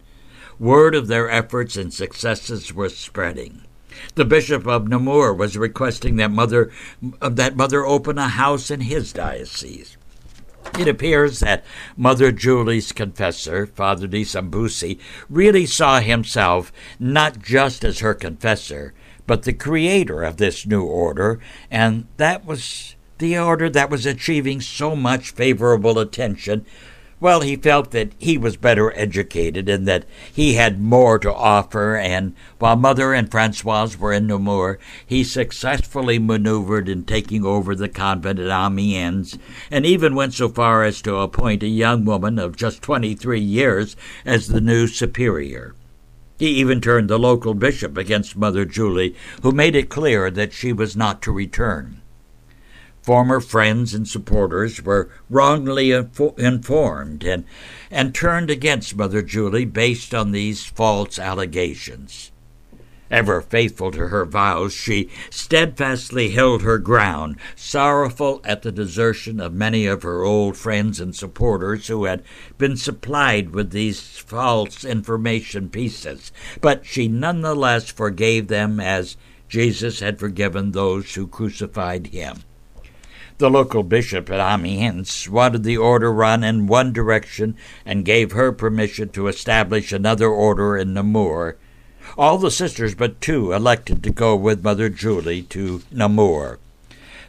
Word 0.59 0.97
of 0.97 1.07
their 1.07 1.31
efforts 1.31 1.77
and 1.77 1.95
successes 1.95 2.75
was 2.75 2.97
spreading. 2.97 3.63
The 4.17 4.25
Bishop 4.25 4.67
of 4.67 4.89
Namur 4.89 5.33
was 5.33 5.57
requesting 5.57 6.17
that 6.17 6.33
mother 6.33 6.73
that 7.21 7.57
mother 7.57 7.87
open 7.87 8.19
a 8.19 8.29
house 8.29 8.69
in 8.69 8.81
his 8.81 9.13
diocese. 9.13 9.97
It 10.77 10.89
appears 10.89 11.39
that 11.39 11.65
Mother 11.97 12.33
Julie's 12.33 12.91
confessor, 12.91 13.67
Father 13.67 14.09
de 14.09 14.25
Sambucy, 14.25 14.99
really 15.31 15.67
saw 15.67 16.01
himself 16.01 16.73
not 16.99 17.39
just 17.39 17.85
as 17.85 18.01
her 18.01 18.13
confessor, 18.13 18.93
but 19.27 19.45
the 19.45 19.53
creator 19.53 20.25
of 20.25 20.37
this 20.37 20.67
new 20.67 20.83
order, 20.83 21.39
and 21.71 22.09
that 22.17 22.45
was 22.45 22.96
the 23.19 23.39
order 23.39 23.69
that 23.71 23.91
was 23.91 24.07
achieving 24.07 24.61
so 24.61 24.95
much 24.95 25.31
favorable 25.31 25.99
attention 25.99 26.65
well, 27.19 27.41
he 27.41 27.57
felt 27.57 27.93
that 27.93 28.13
he 28.19 28.37
was 28.37 28.59
better 28.59 28.93
educated 28.95 29.71
and 29.71 29.89
that 29.89 30.05
he 30.31 30.53
had 30.55 30.79
more 30.79 31.19
to 31.21 31.33
offer, 31.33 31.97
and 31.97 32.35
while 32.59 32.77
Mother 32.77 33.15
and 33.15 33.31
Francoise 33.31 33.99
were 33.99 34.13
in 34.13 34.27
Namur, 34.27 34.79
he 35.07 35.25
successfully 35.25 36.19
maneuvered 36.19 36.91
in 36.91 37.05
taking 37.05 37.43
over 37.43 37.75
the 37.75 37.89
convent 37.89 38.39
at 38.39 38.51
Amiens, 38.51 39.39
and 39.71 39.87
even 39.87 40.15
went 40.15 40.35
so 40.35 40.51
far 40.51 40.85
as 40.85 41.01
to 41.03 41.17
appoint 41.17 41.63
a 41.63 41.69
young 41.69 42.05
woman 42.05 42.39
of 42.39 42.55
just 42.55 42.83
23 42.83 43.41
years 43.41 43.97
as 44.27 44.49
the 44.49 44.61
new 44.61 44.87
superior. 44.87 45.75
He 46.39 46.49
even 46.49 46.83
turned 46.83 47.09
the 47.09 47.19
local 47.19 47.55
bishop 47.55 47.97
against 47.97 48.37
Mother 48.37 48.67
Julie, 48.67 49.17
who 49.41 49.53
made 49.53 49.75
it 49.75 49.89
clear 49.89 50.31
that 50.31 50.53
she 50.53 50.71
was 50.71 50.95
not 50.95 51.23
to 51.23 51.33
return. 51.33 52.03
Former 53.07 53.39
friends 53.39 53.95
and 53.95 54.09
supporters 54.09 54.83
were 54.83 55.09
wrongly 55.31 55.93
informed 55.93 57.23
and, 57.23 57.45
and 57.89 58.13
turned 58.13 58.51
against 58.51 58.97
Mother 58.97 59.23
Julie 59.23 59.65
based 59.65 60.13
on 60.13 60.33
these 60.33 60.65
false 60.65 61.17
allegations. 61.17 62.33
Ever 63.09 63.41
faithful 63.41 63.93
to 63.93 64.09
her 64.09 64.25
vows, 64.25 64.73
she 64.73 65.09
steadfastly 65.31 66.31
held 66.31 66.63
her 66.63 66.79
ground, 66.79 67.37
sorrowful 67.55 68.41
at 68.43 68.63
the 68.63 68.73
desertion 68.73 69.39
of 69.39 69.55
many 69.55 69.87
of 69.87 70.03
her 70.03 70.25
old 70.25 70.57
friends 70.57 70.99
and 70.99 71.15
supporters 71.15 71.87
who 71.87 72.07
had 72.07 72.25
been 72.59 72.77
supplied 72.77 73.51
with 73.51 73.71
these 73.71 74.01
false 74.19 74.85
information 74.85 75.69
pieces. 75.69 76.33
But 76.61 76.85
she 76.85 77.07
nonetheless 77.07 77.89
forgave 77.89 78.49
them 78.49 78.81
as 78.81 79.17
Jesus 79.49 80.01
had 80.01 80.19
forgiven 80.19 80.73
those 80.73 81.15
who 81.15 81.29
crucified 81.29 82.09
him. 82.09 82.43
The 83.39 83.51
local 83.51 83.83
bishop 83.83 84.31
at 84.31 84.41
Amiens 84.41 85.29
wanted 85.29 85.63
the 85.63 85.77
order 85.77 86.11
run 86.11 86.43
in 86.43 86.67
one 86.67 86.95
direction 86.95 87.55
and 87.85 88.03
gave 88.03 88.33
her 88.33 88.51
permission 88.51 89.11
to 89.11 89.29
establish 89.29 89.93
another 89.93 90.29
order 90.29 90.79
in 90.79 90.95
Namur. 90.95 91.57
All 92.17 92.39
the 92.39 92.51
sisters 92.51 92.95
but 92.95 93.21
two 93.21 93.53
elected 93.53 94.03
to 94.05 94.11
go 94.11 94.35
with 94.35 94.65
Mother 94.65 94.89
Julie 94.89 95.43
to 95.43 95.83
Namur. 95.93 96.59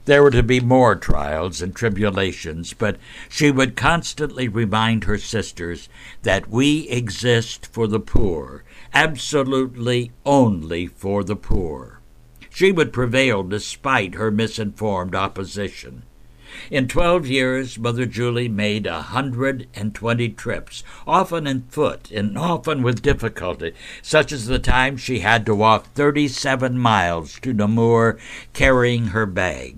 There 0.06 0.24
were 0.24 0.32
to 0.32 0.44
be 0.44 0.62
more 0.62 0.96
trials 0.96 1.62
and 1.62 1.76
tribulations, 1.76 2.72
but 2.72 2.96
she 3.28 3.52
would 3.52 3.76
constantly 3.76 4.48
remind 4.48 5.04
her 5.04 5.18
sisters 5.18 5.90
that 6.24 6.50
we 6.50 6.88
exist 6.88 7.66
for 7.66 7.86
the 7.86 8.00
poor, 8.00 8.64
absolutely 8.94 10.14
only 10.26 10.88
for 10.88 11.26
the 11.26 11.36
poor. 11.36 11.97
She 12.58 12.72
would 12.72 12.92
prevail 12.92 13.44
despite 13.44 14.16
her 14.16 14.32
misinformed 14.32 15.14
opposition. 15.14 16.02
In 16.72 16.88
twelve 16.88 17.28
years, 17.28 17.78
Mother 17.78 18.08
Julie 18.08 18.50
made 18.50 18.88
a 18.88 19.04
hundred 19.04 19.68
and 19.76 19.94
twenty 19.94 20.30
trips, 20.30 20.84
often 21.06 21.46
on 21.46 21.66
foot 21.70 22.10
and 22.10 22.36
often 22.36 22.82
with 22.82 23.04
difficulty, 23.04 23.74
such 24.02 24.32
as 24.32 24.48
the 24.48 24.58
time 24.58 24.98
she 24.98 25.20
had 25.20 25.46
to 25.46 25.54
walk 25.54 25.94
thirty 25.94 26.28
seven 26.28 26.80
miles 26.80 27.40
to 27.42 27.54
Namur 27.54 28.18
carrying 28.54 29.10
her 29.10 29.28
bag. 29.28 29.78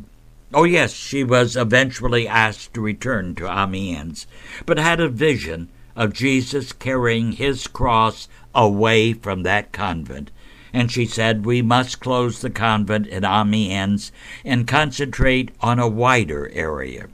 Oh, 0.54 0.64
yes, 0.64 0.94
she 0.94 1.22
was 1.22 1.58
eventually 1.58 2.30
asked 2.30 2.74
to 2.76 2.80
return 2.80 3.36
to 3.36 3.52
Amiens, 3.52 4.26
but 4.66 4.80
had 4.80 5.02
a 5.02 5.10
vision 5.10 5.68
of 5.98 6.14
Jesus 6.14 6.72
carrying 6.72 7.34
his 7.34 7.68
cross 7.68 8.30
away 8.56 9.12
from 9.12 9.44
that 9.44 9.74
convent. 9.74 10.32
And 10.74 10.92
she 10.92 11.06
said, 11.06 11.46
We 11.46 11.62
must 11.62 12.00
close 12.00 12.42
the 12.42 12.50
convent 12.50 13.08
at 13.08 13.24
Amiens 13.24 14.12
and 14.46 14.68
concentrate 14.68 15.52
on 15.62 15.80
a 15.80 15.88
wider 15.88 16.50
area. 16.54 17.08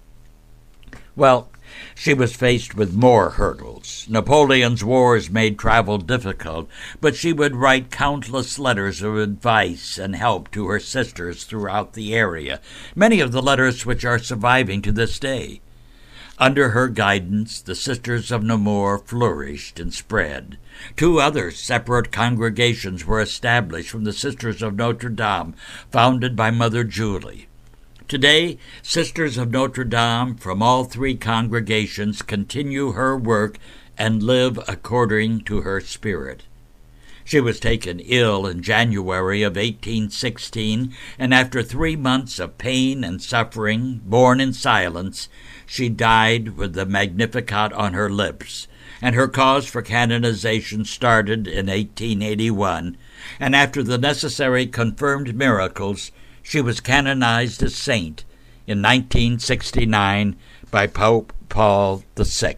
Well, 1.16 1.50
she 1.94 2.14
was 2.14 2.36
faced 2.36 2.76
with 2.76 2.94
more 2.94 3.32
hurdles. 3.32 4.06
Napoleon's 4.10 4.84
wars 4.84 5.30
made 5.30 5.58
travel 5.58 5.98
difficult, 5.98 6.70
but 7.02 7.16
she 7.16 7.34
would 7.34 7.56
write 7.56 7.92
countless 7.92 8.60
letters 8.60 9.02
of 9.02 9.18
advice 9.18 9.98
and 9.98 10.16
help 10.16 10.52
to 10.52 10.68
her 10.68 10.80
sisters 10.80 11.44
throughout 11.44 11.94
the 11.94 12.14
area, 12.14 12.62
many 12.96 13.20
of 13.20 13.32
the 13.32 13.42
letters 13.42 13.86
which 13.86 14.06
are 14.06 14.20
surviving 14.20 14.82
to 14.82 14.92
this 14.92 15.18
day. 15.20 15.62
Under 16.38 16.72
her 16.72 16.90
guidance, 16.90 17.62
the 17.62 17.76
Sisters 17.76 18.30
of 18.30 18.44
Namur 18.44 18.98
flourished 18.98 19.80
and 19.80 19.94
spread. 19.94 20.58
Two 20.98 21.22
other 21.22 21.50
separate 21.50 22.12
congregations 22.12 23.06
were 23.06 23.22
established 23.22 23.90
from 23.90 24.04
the 24.04 24.12
Sisters 24.12 24.62
of 24.62 24.76
Notre 24.76 25.10
Dame, 25.10 25.56
founded 25.92 26.36
by 26.36 26.52
Mother 26.52 26.84
Julie. 26.84 27.48
Today, 28.10 28.58
Sisters 28.82 29.38
of 29.38 29.50
Notre 29.50 29.86
Dame 29.86 30.36
from 30.36 30.62
all 30.62 30.84
three 30.84 31.16
congregations 31.16 32.22
continue 32.22 32.92
her 32.92 33.16
work 33.16 33.58
and 33.98 34.22
live 34.22 34.60
according 34.68 35.42
to 35.46 35.62
her 35.62 35.80
spirit. 35.80 36.44
She 37.28 37.42
was 37.42 37.60
taken 37.60 38.00
ill 38.02 38.46
in 38.46 38.62
January 38.62 39.42
of 39.42 39.56
1816, 39.56 40.94
and 41.18 41.34
after 41.34 41.64
three 41.64 41.96
months 41.96 42.38
of 42.38 42.60
pain 42.60 43.04
and 43.04 43.20
suffering, 43.20 44.00
borne 44.06 44.40
in 44.40 44.54
silence, 44.54 45.28
she 45.66 45.90
died 45.90 46.56
with 46.56 46.74
the 46.74 46.86
Magnificat 46.86 47.74
on 47.74 47.94
her 47.94 48.12
lips, 48.12 48.68
and 49.02 49.16
her 49.16 49.28
cause 49.28 49.66
for 49.66 49.82
canonization 49.82 50.86
started 50.86 51.48
in 51.48 51.66
1881, 51.66 52.96
and 53.40 53.56
after 53.56 53.82
the 53.82 53.98
necessary 53.98 54.68
confirmed 54.68 55.36
miracles, 55.36 56.12
she 56.44 56.62
was 56.62 56.80
canonized 56.80 57.64
a 57.64 57.72
saint 57.72 58.24
in 58.68 58.84
1969 58.84 60.36
by 60.70 60.86
Pope 60.86 61.34
Paul 61.50 62.04
VI. 62.16 62.56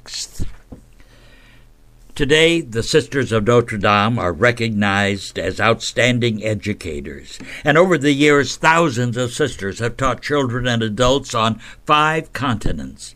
Today, 2.17 2.61
the 2.61 2.81
Sisters 2.81 3.31
of 3.31 3.45
Notre 3.45 3.77
Dame 3.77 4.17
are 4.17 4.33
recognized 4.33 5.37
as 5.37 5.61
outstanding 5.61 6.43
educators, 6.43 7.37
and 7.63 7.77
over 7.77 7.95
the 7.95 8.11
years, 8.11 8.55
thousands 8.55 9.17
of 9.17 9.33
sisters 9.33 9.77
have 9.77 9.97
taught 9.97 10.23
children 10.23 10.65
and 10.65 10.81
adults 10.81 11.35
on 11.35 11.61
five 11.85 12.33
continents. 12.33 13.13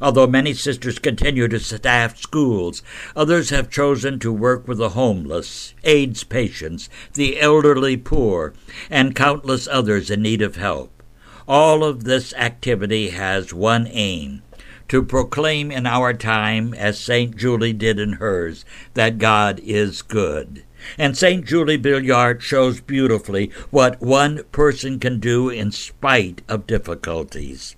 Although 0.00 0.28
many 0.28 0.54
sisters 0.54 0.98
continue 0.98 1.46
to 1.46 1.60
staff 1.60 2.16
schools, 2.16 2.82
others 3.14 3.50
have 3.50 3.68
chosen 3.68 4.18
to 4.20 4.32
work 4.32 4.66
with 4.66 4.78
the 4.78 4.88
homeless, 4.96 5.74
AIDS 5.84 6.24
patients, 6.24 6.88
the 7.12 7.38
elderly 7.38 7.98
poor, 7.98 8.54
and 8.88 9.14
countless 9.14 9.68
others 9.70 10.08
in 10.10 10.22
need 10.22 10.40
of 10.40 10.56
help. 10.56 11.02
All 11.46 11.84
of 11.84 12.04
this 12.04 12.32
activity 12.32 13.10
has 13.10 13.52
one 13.52 13.86
aim 13.90 14.40
to 14.88 15.02
proclaim 15.02 15.70
in 15.70 15.86
our 15.86 16.14
time, 16.14 16.74
as 16.74 16.98
St. 16.98 17.36
Julie 17.36 17.72
did 17.72 17.98
in 17.98 18.14
hers, 18.14 18.64
that 18.94 19.18
God 19.18 19.60
is 19.62 20.02
good. 20.02 20.64
And 20.96 21.16
St. 21.16 21.44
Julie 21.44 21.78
Billiart 21.78 22.40
shows 22.40 22.80
beautifully 22.80 23.50
what 23.70 24.00
one 24.00 24.44
person 24.52 24.98
can 24.98 25.20
do 25.20 25.48
in 25.48 25.72
spite 25.72 26.42
of 26.48 26.66
difficulties. 26.66 27.76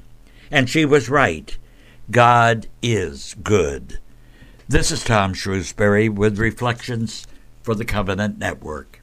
And 0.51 0.69
she 0.69 0.85
was 0.85 1.09
right. 1.09 1.57
God 2.11 2.67
is 2.83 3.35
good. 3.43 3.99
This 4.69 4.91
is 4.91 5.03
Tom 5.03 5.35
Shrewsbury 5.35 6.09
with 6.09 6.39
Reflections 6.39 7.27
for 7.63 7.75
the 7.75 7.85
Covenant 7.85 8.39
Network. 8.39 9.00